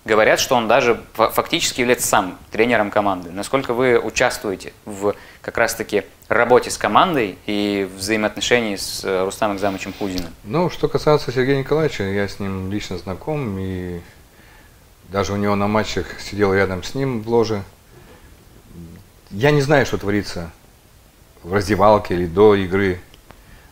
Говорят, 0.05 0.39
что 0.39 0.55
он 0.55 0.69
даже 0.69 1.01
фа- 1.15 1.31
фактически 1.31 1.81
является 1.81 2.07
сам 2.07 2.39
тренером 2.53 2.93
команды. 2.93 3.33
Насколько 3.33 3.75
вы 3.75 3.99
участвуете 3.99 4.73
в 4.85 5.17
как 5.43 5.59
раз-таки 5.59 6.05
работе 6.29 6.71
с 6.71 6.79
командой 6.79 7.37
и 7.47 7.89
взаимоотношении 7.97 8.77
с 8.77 9.05
э, 9.05 9.25
Рустамом 9.25 9.57
Экзамовичем 9.57 9.93
Кузиным? 9.93 10.33
Ну, 10.45 10.71
что 10.71 10.87
касается 10.89 11.33
Сергея 11.33 11.59
Николаевича, 11.59 12.05
я 12.05 12.29
с 12.29 12.39
ним 12.39 12.71
лично 12.71 12.99
знаком, 12.99 13.59
и 13.59 14.01
даже 15.09 15.33
у 15.33 15.37
него 15.37 15.57
на 15.57 15.67
матчах 15.67 16.21
сидел 16.21 16.55
рядом 16.55 16.85
с 16.85 16.95
ним 16.95 17.23
в 17.23 17.29
ложе. 17.29 17.65
Я 19.33 19.51
не 19.51 19.61
знаю, 19.61 19.87
что 19.87 19.99
творится 19.99 20.53
в 21.47 21.55
раздевалке 21.55 22.15
или 22.15 22.27
до 22.27 22.57
игры, 22.57 22.99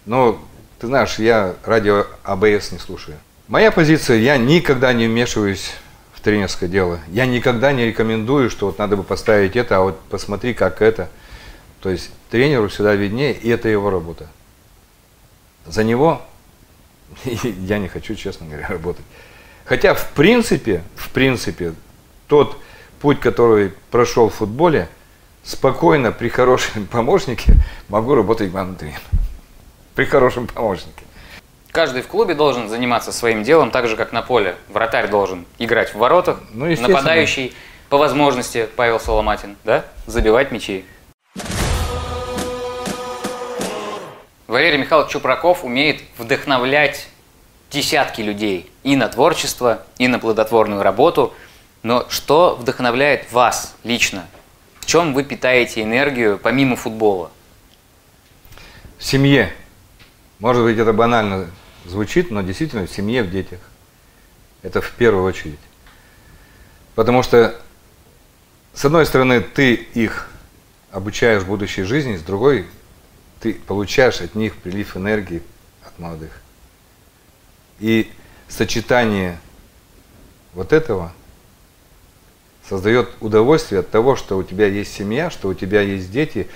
но, 0.06 0.40
ты 0.78 0.86
знаешь, 0.86 1.18
я 1.18 1.56
радио 1.64 2.06
АБС 2.22 2.70
не 2.70 2.78
слушаю. 2.78 3.16
Моя 3.48 3.72
позиция, 3.72 4.18
я 4.18 4.36
никогда 4.36 4.92
не 4.92 5.08
вмешиваюсь 5.08 5.72
в 6.12 6.20
тренерское 6.20 6.68
дело. 6.68 7.00
Я 7.08 7.26
никогда 7.26 7.72
не 7.72 7.86
рекомендую, 7.86 8.48
что 8.48 8.66
вот 8.66 8.78
надо 8.78 8.96
бы 8.96 9.02
поставить 9.02 9.56
это, 9.56 9.78
а 9.78 9.80
вот 9.80 10.00
посмотри, 10.08 10.54
как 10.54 10.82
это. 10.82 11.08
То 11.80 11.90
есть 11.90 12.10
тренеру 12.30 12.68
всегда 12.68 12.94
виднее, 12.94 13.32
и 13.32 13.48
это 13.48 13.68
его 13.68 13.90
работа. 13.90 14.28
За 15.66 15.82
него 15.82 16.22
я 17.24 17.78
не 17.78 17.88
хочу, 17.88 18.14
честно 18.14 18.46
говоря, 18.46 18.68
работать. 18.68 19.04
Хотя, 19.64 19.94
в 19.94 20.10
принципе, 20.10 20.84
в 20.94 21.10
принципе, 21.10 21.74
тот 22.28 22.56
путь, 23.00 23.18
который 23.18 23.72
прошел 23.90 24.28
в 24.28 24.34
футболе, 24.34 24.88
спокойно 25.44 26.10
при 26.12 26.28
хорошем 26.28 26.86
помощнике 26.90 27.54
могу 27.88 28.14
работать 28.14 28.50
тренером. 28.50 29.00
При 29.94 30.06
хорошем 30.06 30.46
помощнике. 30.46 31.04
Каждый 31.70 32.02
в 32.02 32.06
клубе 32.06 32.34
должен 32.34 32.68
заниматься 32.68 33.12
своим 33.12 33.42
делом, 33.42 33.70
так 33.70 33.88
же, 33.88 33.96
как 33.96 34.12
на 34.12 34.22
поле. 34.22 34.56
Вратарь 34.68 35.08
должен 35.08 35.44
играть 35.58 35.92
в 35.92 35.98
воротах, 35.98 36.40
Ну, 36.52 36.66
нападающий, 36.66 37.52
по 37.88 37.98
возможности, 37.98 38.68
Павел 38.76 39.00
Соломатин, 39.00 39.56
да, 39.64 39.84
забивать 40.06 40.52
мячи. 40.52 40.84
Валерий 44.46 44.78
Михайлович 44.78 45.10
Чупраков 45.10 45.64
умеет 45.64 46.00
вдохновлять 46.16 47.08
десятки 47.70 48.20
людей 48.20 48.70
и 48.84 48.94
на 48.94 49.08
творчество, 49.08 49.82
и 49.98 50.06
на 50.06 50.20
плодотворную 50.20 50.82
работу. 50.82 51.34
Но 51.82 52.06
что 52.08 52.54
вдохновляет 52.54 53.32
вас 53.32 53.74
лично? 53.82 54.26
В 54.84 54.86
чем 54.86 55.14
вы 55.14 55.24
питаете 55.24 55.82
энергию 55.82 56.38
помимо 56.38 56.76
футбола? 56.76 57.30
В 58.98 59.02
семье. 59.02 59.50
Может 60.40 60.62
быть, 60.62 60.76
это 60.76 60.92
банально 60.92 61.50
звучит, 61.86 62.30
но 62.30 62.42
действительно 62.42 62.86
в 62.86 62.90
семье, 62.90 63.22
в 63.22 63.30
детях. 63.30 63.60
Это 64.60 64.82
в 64.82 64.90
первую 64.90 65.24
очередь. 65.24 65.58
Потому 66.94 67.22
что, 67.22 67.58
с 68.74 68.84
одной 68.84 69.06
стороны, 69.06 69.40
ты 69.40 69.72
их 69.72 70.28
обучаешь 70.90 71.44
будущей 71.44 71.84
жизни, 71.84 72.18
с 72.18 72.22
другой, 72.22 72.66
ты 73.40 73.54
получаешь 73.54 74.20
от 74.20 74.34
них 74.34 74.54
прилив 74.54 74.98
энергии 74.98 75.42
от 75.82 75.98
молодых. 75.98 76.42
И 77.80 78.12
сочетание 78.48 79.40
вот 80.52 80.74
этого 80.74 81.14
создает 82.68 83.10
удовольствие 83.20 83.80
от 83.80 83.90
того, 83.90 84.16
что 84.16 84.36
у 84.38 84.42
тебя 84.42 84.66
есть 84.66 84.92
семья, 84.92 85.30
что 85.30 85.48
у 85.48 85.54
тебя 85.54 85.80
есть 85.80 86.10
дети, 86.10 86.48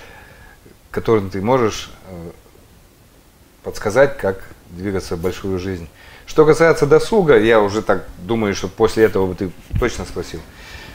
которым 0.91 1.29
ты 1.29 1.41
можешь 1.41 1.91
э, 2.07 2.31
подсказать, 3.63 4.17
как 4.17 4.43
двигаться 4.69 5.15
в 5.15 5.21
большую 5.21 5.59
жизнь. 5.59 5.87
Что 6.25 6.45
касается 6.45 6.85
досуга, 6.85 7.39
я 7.39 7.59
уже 7.59 7.81
так 7.81 8.07
думаю, 8.19 8.53
что 8.55 8.67
после 8.67 9.03
этого 9.03 9.27
бы 9.27 9.35
ты 9.35 9.51
точно 9.79 10.05
спросил. 10.05 10.39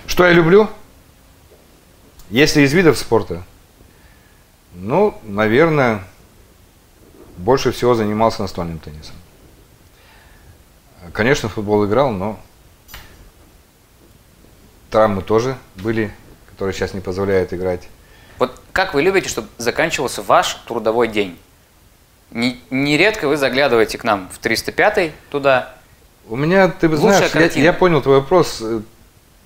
Что 0.07 0.27
я 0.27 0.33
люблю? 0.33 0.69
Если 2.31 2.63
из 2.63 2.73
видов 2.73 2.99
спорта, 2.99 3.45
ну, 4.75 5.19
наверное, 5.25 6.05
больше 7.37 7.73
всего 7.73 7.95
занимался 7.95 8.43
настольным 8.43 8.79
теннисом. 8.79 9.15
Конечно, 11.13 11.49
футбол 11.49 11.87
играл, 11.87 12.11
но 12.11 12.41
травмы 14.95 15.23
тоже 15.23 15.57
были, 15.75 16.13
которые 16.51 16.73
сейчас 16.73 16.95
не 16.95 17.01
позволяют 17.01 17.53
играть. 17.53 17.89
Вот 18.39 18.61
как 18.71 18.95
вы 18.95 19.03
любите, 19.03 19.29
чтобы 19.29 19.49
заканчивался 19.59 20.23
ваш 20.23 20.55
трудовой 20.69 21.09
день? 21.09 21.37
Не- 22.31 22.61
Нередко 22.71 23.27
вы 23.27 23.37
заглядываете 23.37 23.99
к 23.99 24.05
нам 24.05 24.29
в 24.33 24.39
305 24.39 25.11
туда. 25.31 25.75
У 26.29 26.37
меня, 26.37 26.69
ты 26.69 26.89
Лучшая 26.89 27.17
знаешь, 27.17 27.35
я, 27.35 27.41
картина. 27.41 27.65
я 27.65 27.73
понял 27.73 28.03
твой 28.03 28.21
вопрос. 28.21 28.61
Э, 28.63 28.83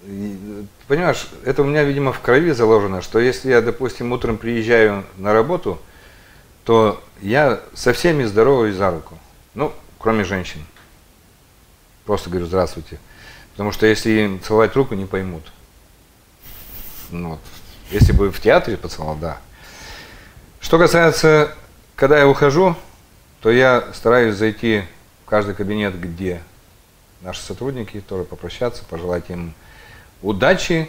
и, 0.05 0.67
Понимаешь, 0.87 1.27
это 1.47 1.63
у 1.63 1.65
меня, 1.65 1.83
видимо, 1.83 2.13
в 2.13 2.21
крови 2.21 2.51
заложено, 2.53 3.01
что 3.01 3.19
если 3.19 3.49
я, 3.49 3.63
допустим, 3.63 4.13
утром 4.13 4.37
приезжаю 4.37 5.05
на 5.17 5.33
работу, 5.33 5.81
то 6.65 7.03
я 7.23 7.61
со 7.73 7.95
всеми 7.95 8.25
здороваюсь 8.25 8.77
за 8.77 8.91
руку. 8.91 9.19
Ну, 9.55 9.73
кроме 9.99 10.25
женщин. 10.25 10.63
Просто 12.05 12.29
говорю 12.29 12.45
здравствуйте. 12.47 12.99
Потому 13.59 13.73
что 13.73 13.87
если 13.87 14.11
им 14.11 14.40
целовать 14.40 14.77
руку, 14.77 14.94
не 14.94 15.05
поймут. 15.05 15.42
Ну, 17.11 17.31
вот. 17.31 17.40
Если 17.90 18.12
бы 18.12 18.31
в 18.31 18.40
театре 18.40 18.77
поцеловал, 18.77 19.16
да. 19.16 19.40
Что 20.61 20.79
касается, 20.79 21.57
когда 21.97 22.21
я 22.21 22.29
ухожу, 22.29 22.77
то 23.40 23.51
я 23.51 23.88
стараюсь 23.94 24.37
зайти 24.37 24.85
в 25.25 25.29
каждый 25.29 25.57
кабинет, 25.57 26.01
где 26.01 26.40
наши 27.21 27.42
сотрудники, 27.42 28.01
тоже 28.01 28.23
попрощаться, 28.23 28.85
пожелать 28.85 29.29
им 29.29 29.55
удачи, 30.23 30.88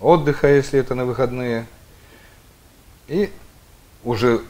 отдыха, 0.00 0.48
если 0.48 0.80
это 0.80 0.94
на 0.94 1.04
выходные. 1.04 1.66
И 3.06 3.30
уже 4.02 4.40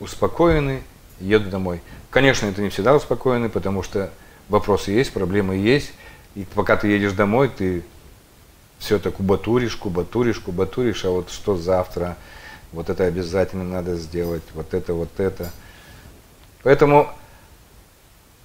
успокоенный, 0.00 0.82
еду 1.20 1.50
домой. 1.50 1.82
Конечно, 2.08 2.46
это 2.46 2.62
не 2.62 2.70
всегда 2.70 2.96
успокоенный, 2.96 3.50
потому 3.50 3.82
что 3.82 4.10
вопросы 4.48 4.92
есть, 4.92 5.12
проблемы 5.12 5.56
есть. 5.56 5.92
И 6.38 6.46
пока 6.54 6.76
ты 6.76 6.86
едешь 6.86 7.14
домой, 7.14 7.48
ты 7.48 7.82
все 8.78 8.94
это 8.94 9.10
кубатуришь, 9.10 9.74
кубатуришь, 9.74 10.38
кубатуришь, 10.38 11.04
а 11.04 11.10
вот 11.10 11.32
что 11.32 11.56
завтра, 11.56 12.16
вот 12.70 12.90
это 12.90 13.06
обязательно 13.06 13.64
надо 13.64 13.96
сделать, 13.96 14.44
вот 14.54 14.72
это, 14.72 14.94
вот 14.94 15.08
это. 15.18 15.50
Поэтому 16.62 17.10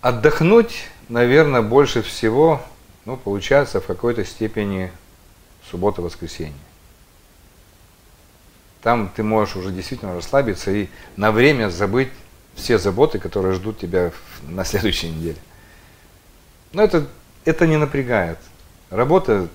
отдохнуть, 0.01 0.86
наверное, 1.08 1.62
больше 1.62 2.01
всего, 2.01 2.63
ну, 3.06 3.15
получается 3.15 3.79
в 3.79 3.86
какой-то 3.86 4.25
степени 4.25 4.91
суббота-воскресенье. 5.69 6.56
Там 8.82 9.12
ты 9.15 9.21
можешь 9.21 9.56
уже 9.56 9.71
действительно 9.71 10.15
расслабиться 10.15 10.71
и 10.71 10.88
на 11.15 11.32
время 11.32 11.69
забыть 11.69 12.10
все 12.56 12.79
заботы, 12.79 13.19
которые 13.19 13.53
ждут 13.53 13.77
тебя 13.77 14.12
на 14.47 14.65
следующей 14.65 15.12
неделе. 15.12 15.38
Но 16.71 16.82
это, 16.82 17.08
это 17.45 17.67
не 17.67 17.77
напрягает. 17.77 18.38
Работа, 18.89 19.47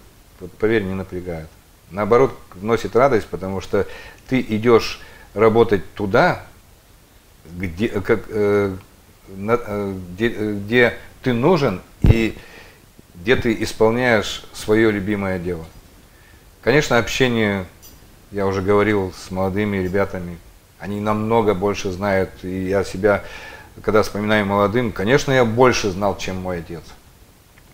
поверь, 0.59 0.83
не 0.83 0.94
напрягает. 0.94 1.48
Наоборот, 1.90 2.37
вносит 2.55 2.94
радость, 2.96 3.27
потому 3.27 3.61
что 3.61 3.87
ты 4.29 4.40
идешь 4.40 5.01
работать 5.35 5.94
туда, 5.94 6.44
где, 7.51 7.88
как, 7.88 8.24
э, 8.29 8.77
на, 9.29 9.59
э, 9.64 9.94
где, 10.12 10.29
где 10.29 10.98
ты 11.22 11.33
нужен 11.33 11.81
и 12.03 12.37
где 13.14 13.37
ты 13.37 13.57
исполняешь 13.62 14.44
свое 14.53 14.90
любимое 14.90 15.38
дело. 15.38 15.64
Конечно, 16.62 16.98
общение, 16.98 17.66
я 18.31 18.46
уже 18.46 18.62
говорил 18.62 19.12
с 19.16 19.31
молодыми 19.31 19.79
ребятами, 19.79 20.38
они 20.79 21.01
намного 21.01 21.55
больше 21.55 21.90
знают, 21.90 22.31
и 22.42 22.66
я 22.68 22.85
себя, 22.85 23.24
когда 23.83 24.03
вспоминаю 24.03 24.46
молодым, 24.46 24.92
конечно, 24.92 25.33
я 25.33 25.44
больше 25.44 25.90
знал, 25.90 26.16
чем 26.18 26.37
мой 26.37 26.59
отец. 26.59 26.83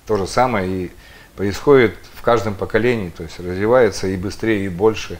То 0.07 0.17
же 0.17 0.27
самое 0.27 0.69
и 0.69 0.90
происходит 1.37 1.97
в 2.14 2.23
каждом 2.23 2.55
поколении, 2.55 3.11
то 3.11 3.23
есть 3.23 3.38
развивается 3.38 4.07
и 4.07 4.17
быстрее, 4.17 4.67
и 4.67 4.69
больше. 4.69 5.19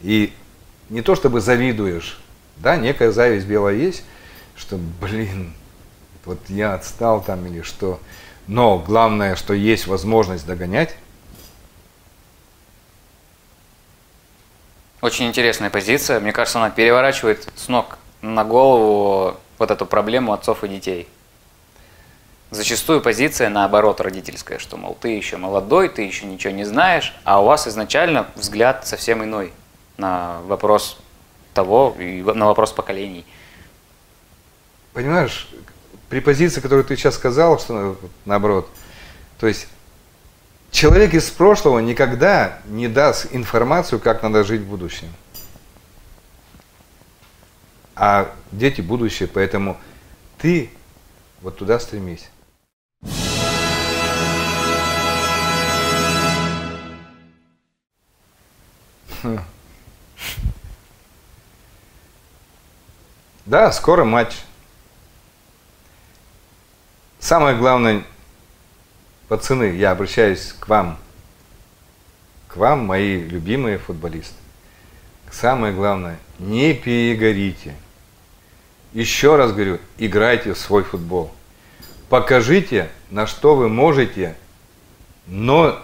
И 0.00 0.32
не 0.90 1.02
то 1.02 1.14
чтобы 1.14 1.40
завидуешь, 1.40 2.18
да, 2.56 2.76
некая 2.76 3.10
зависть 3.10 3.46
белая 3.46 3.74
есть, 3.74 4.04
что, 4.56 4.78
блин, 5.00 5.54
вот 6.24 6.38
я 6.48 6.74
отстал 6.74 7.22
там 7.22 7.46
или 7.46 7.62
что. 7.62 8.00
Но 8.46 8.78
главное, 8.78 9.36
что 9.36 9.54
есть 9.54 9.86
возможность 9.86 10.46
догонять. 10.46 10.94
Очень 15.00 15.26
интересная 15.26 15.70
позиция. 15.70 16.20
Мне 16.20 16.32
кажется, 16.32 16.58
она 16.58 16.70
переворачивает 16.70 17.48
с 17.56 17.68
ног 17.68 17.98
на 18.22 18.44
голову 18.44 19.36
вот 19.58 19.70
эту 19.70 19.86
проблему 19.86 20.32
отцов 20.32 20.64
и 20.64 20.68
детей. 20.68 21.08
Зачастую 22.54 23.00
позиция 23.00 23.48
наоборот 23.48 24.00
родительская, 24.00 24.60
что, 24.60 24.76
мол, 24.76 24.96
ты 25.00 25.08
еще 25.08 25.38
молодой, 25.38 25.88
ты 25.88 26.02
еще 26.02 26.24
ничего 26.24 26.52
не 26.52 26.62
знаешь, 26.62 27.12
а 27.24 27.42
у 27.42 27.46
вас 27.46 27.66
изначально 27.66 28.28
взгляд 28.36 28.86
совсем 28.86 29.24
иной 29.24 29.52
на 29.96 30.40
вопрос 30.42 30.96
того 31.52 31.96
и 31.98 32.22
на 32.22 32.46
вопрос 32.46 32.70
поколений. 32.70 33.26
Понимаешь, 34.92 35.48
при 36.08 36.20
позиции, 36.20 36.60
которую 36.60 36.84
ты 36.84 36.96
сейчас 36.96 37.16
сказал, 37.16 37.58
что 37.58 37.98
наоборот, 38.24 38.68
то 39.40 39.48
есть 39.48 39.66
человек 40.70 41.12
из 41.12 41.28
прошлого 41.30 41.80
никогда 41.80 42.60
не 42.66 42.86
даст 42.86 43.26
информацию, 43.32 43.98
как 43.98 44.22
надо 44.22 44.44
жить 44.44 44.60
в 44.60 44.68
будущем. 44.68 45.08
А 47.96 48.32
дети 48.52 48.80
будущее, 48.80 49.28
поэтому 49.28 49.76
ты 50.38 50.70
вот 51.42 51.58
туда 51.58 51.80
стремись. 51.80 52.30
Да, 63.46 63.70
скоро 63.72 64.04
матч. 64.04 64.34
Самое 67.20 67.56
главное, 67.56 68.04
пацаны, 69.28 69.76
я 69.76 69.90
обращаюсь 69.92 70.52
к 70.52 70.68
вам, 70.68 70.98
к 72.48 72.56
вам, 72.56 72.86
мои 72.86 73.18
любимые 73.22 73.78
футболисты. 73.78 74.34
Самое 75.30 75.74
главное, 75.74 76.18
не 76.38 76.74
перегорите. 76.74 77.74
Еще 78.92 79.36
раз 79.36 79.52
говорю, 79.52 79.78
играйте 79.98 80.52
в 80.52 80.58
свой 80.58 80.84
футбол. 80.84 81.32
Покажите, 82.14 82.90
на 83.10 83.26
что 83.26 83.56
вы 83.56 83.68
можете, 83.68 84.36
но 85.26 85.82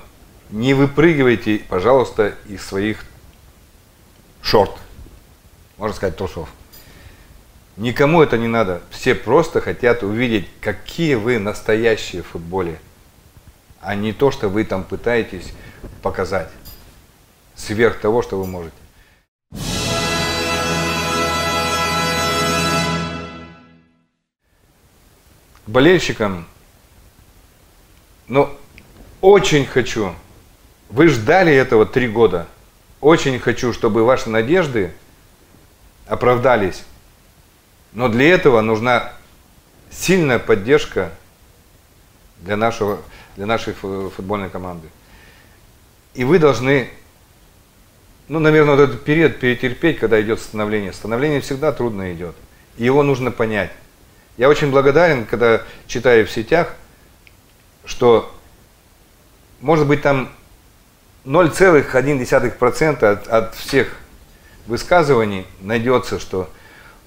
не 0.51 0.75
выпрыгивайте, 0.75 1.59
пожалуйста, 1.69 2.37
из 2.49 2.65
своих 2.65 3.05
шорт, 4.41 4.71
можно 5.77 5.97
сказать, 5.97 6.17
трусов. 6.17 6.49
Никому 7.77 8.23
это 8.23 8.39
не 8.39 8.47
надо. 8.47 8.81
Все 8.91 9.17
просто 9.17 9.61
хотят 9.61 10.05
увидеть, 10.05 10.47
какие 10.61 11.17
вы 11.17 11.41
настоящие 11.41 12.23
в 12.23 12.29
футболе, 12.29 12.79
а 13.81 13.97
не 13.97 14.13
то, 14.13 14.31
что 14.31 14.49
вы 14.49 14.65
там 14.65 14.85
пытаетесь 14.85 15.53
показать 16.01 16.53
сверх 17.57 17.99
того, 17.99 18.23
что 18.23 18.39
вы 18.39 18.47
можете. 18.47 18.80
Болельщикам, 25.71 26.47
ну, 28.27 28.51
очень 29.21 29.67
хочу, 29.67 30.15
вы 30.89 31.09
ждали 31.09 31.53
этого 31.53 31.87
три 31.87 32.09
года, 32.09 32.47
очень 33.01 33.39
хочу, 33.39 33.73
чтобы 33.73 34.05
ваши 34.05 34.29
надежды 34.29 34.93
оправдались. 36.07 36.85
Но 37.93 38.09
для 38.09 38.31
этого 38.31 38.61
нужна 38.61 39.13
сильная 39.91 40.39
поддержка 40.39 41.13
для, 42.39 42.57
нашего, 42.57 43.01
для 43.37 43.47
нашей 43.47 43.73
футбольной 43.73 44.51
команды. 44.51 44.89
И 46.15 46.25
вы 46.25 46.39
должны, 46.39 46.91
ну, 48.29 48.39
наверное, 48.39 48.77
вот 48.77 48.83
этот 48.83 49.05
период 49.05 49.39
перетерпеть, 49.39 49.99
когда 49.99 50.21
идет 50.21 50.41
становление. 50.41 50.93
Становление 50.93 51.41
всегда 51.41 51.73
трудно 51.73 52.13
идет. 52.13 52.35
И 52.77 52.85
его 52.85 53.03
нужно 53.03 53.31
понять. 53.31 53.71
Я 54.41 54.49
очень 54.49 54.71
благодарен, 54.71 55.27
когда 55.27 55.61
читаю 55.87 56.27
в 56.27 56.31
сетях, 56.31 56.73
что, 57.85 58.35
может 59.61 59.87
быть, 59.87 60.01
там 60.01 60.31
0,1% 61.27 63.05
от, 63.05 63.29
от 63.29 63.55
всех 63.55 63.95
высказываний 64.67 65.47
найдется, 65.61 66.19
что 66.19 66.49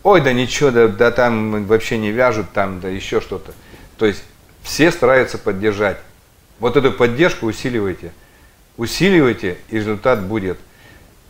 ой, 0.03 0.21
да 0.21 0.31
ничего, 0.31 0.69
да, 0.69 0.87
да 0.87 1.09
там 1.09 1.65
вообще 1.65 1.97
не 1.97 2.11
вяжут, 2.11 2.51
там, 2.51 2.79
да 2.79 2.87
еще 2.87 3.19
что-то. 3.19 3.51
То 3.97 4.05
есть 4.05 4.23
все 4.61 4.91
стараются 4.91 5.39
поддержать. 5.39 5.97
Вот 6.59 6.77
эту 6.77 6.91
поддержку 6.91 7.47
усиливайте. 7.47 8.11
Усиливайте, 8.77 9.57
и 9.69 9.77
результат 9.77 10.21
будет. 10.21 10.59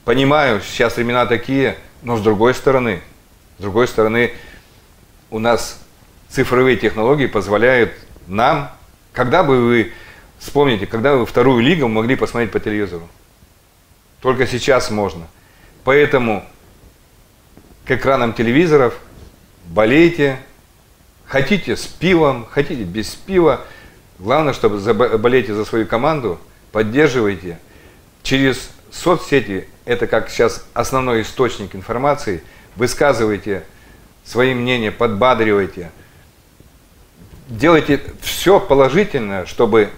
Понимаю, 0.04 0.60
сейчас 0.60 0.98
времена 0.98 1.26
такие, 1.28 1.78
но 2.02 2.18
с 2.18 2.22
другой 2.22 2.54
стороны, 2.56 3.02
с 3.58 3.62
другой 3.62 3.88
стороны, 3.88 4.34
у 5.32 5.40
нас 5.40 5.80
цифровые 6.34 6.78
технологии 6.78 7.28
позволяют 7.28 7.94
нам, 8.28 8.72
когда 9.12 9.44
бы 9.44 9.62
вы, 9.62 9.94
вспомните, 10.40 10.88
когда 10.88 11.16
вы 11.16 11.26
вторую 11.26 11.62
лигу 11.62 11.88
могли 11.88 12.16
посмотреть 12.16 12.52
по 12.52 12.60
телевизору. 12.60 13.08
Только 14.20 14.48
сейчас 14.48 14.90
можно. 14.90 15.28
Поэтому 15.84 16.44
к 17.86 17.92
экранам 17.92 18.34
телевизоров, 18.34 18.98
болейте, 19.66 20.40
хотите 21.26 21.76
с 21.76 21.86
пивом, 21.86 22.48
хотите 22.50 22.84
без 22.84 23.10
пива. 23.10 23.62
Главное, 24.18 24.54
чтобы 24.54 24.80
болейте 25.18 25.54
за 25.54 25.66
свою 25.66 25.86
команду, 25.86 26.40
поддерживайте. 26.72 27.60
Через 28.24 28.72
соцсети, 28.92 29.68
это 29.86 30.08
как 30.08 30.30
сейчас 30.30 30.66
основной 30.74 31.24
источник 31.24 31.76
информации, 31.76 32.42
высказывайте 32.76 33.66
свои 34.24 34.56
мнения, 34.56 34.92
подбадривайте. 34.92 35.92
Делайте 37.48 38.02
все 38.22 38.60
положительное, 38.60 39.46
чтобы 39.46 39.90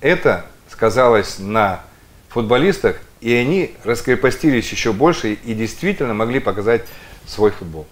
это 0.00 0.44
сказалось 0.68 1.38
на 1.38 1.80
футболистах, 2.28 2.96
и 3.20 3.32
они 3.32 3.74
раскрепостились 3.84 4.70
еще 4.70 4.92
больше 4.92 5.34
и 5.34 5.54
действительно 5.54 6.12
могли 6.12 6.40
показать 6.40 6.82
свой 7.26 7.50
футбол. 7.50 7.86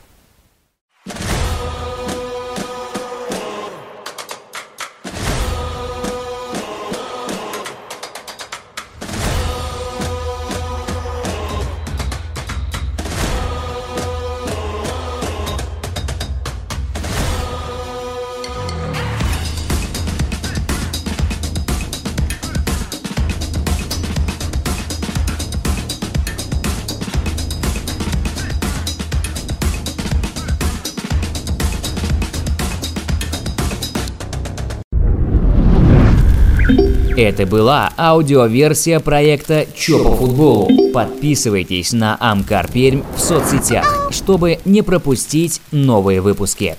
Это 37.41 37.49
была 37.49 37.91
аудиоверсия 37.97 39.01
проекта 39.01 39.64
«Чё 39.74 40.05
по 40.05 40.14
футболу». 40.14 40.68
Подписывайтесь 40.93 41.95
на 41.95 42.18
Амкар 42.20 42.70
Пермь 42.70 43.01
в 43.16 43.18
соцсетях, 43.18 44.11
чтобы 44.11 44.59
не 44.66 44.82
пропустить 44.82 45.62
новые 45.72 46.20
выпуски. 46.20 46.76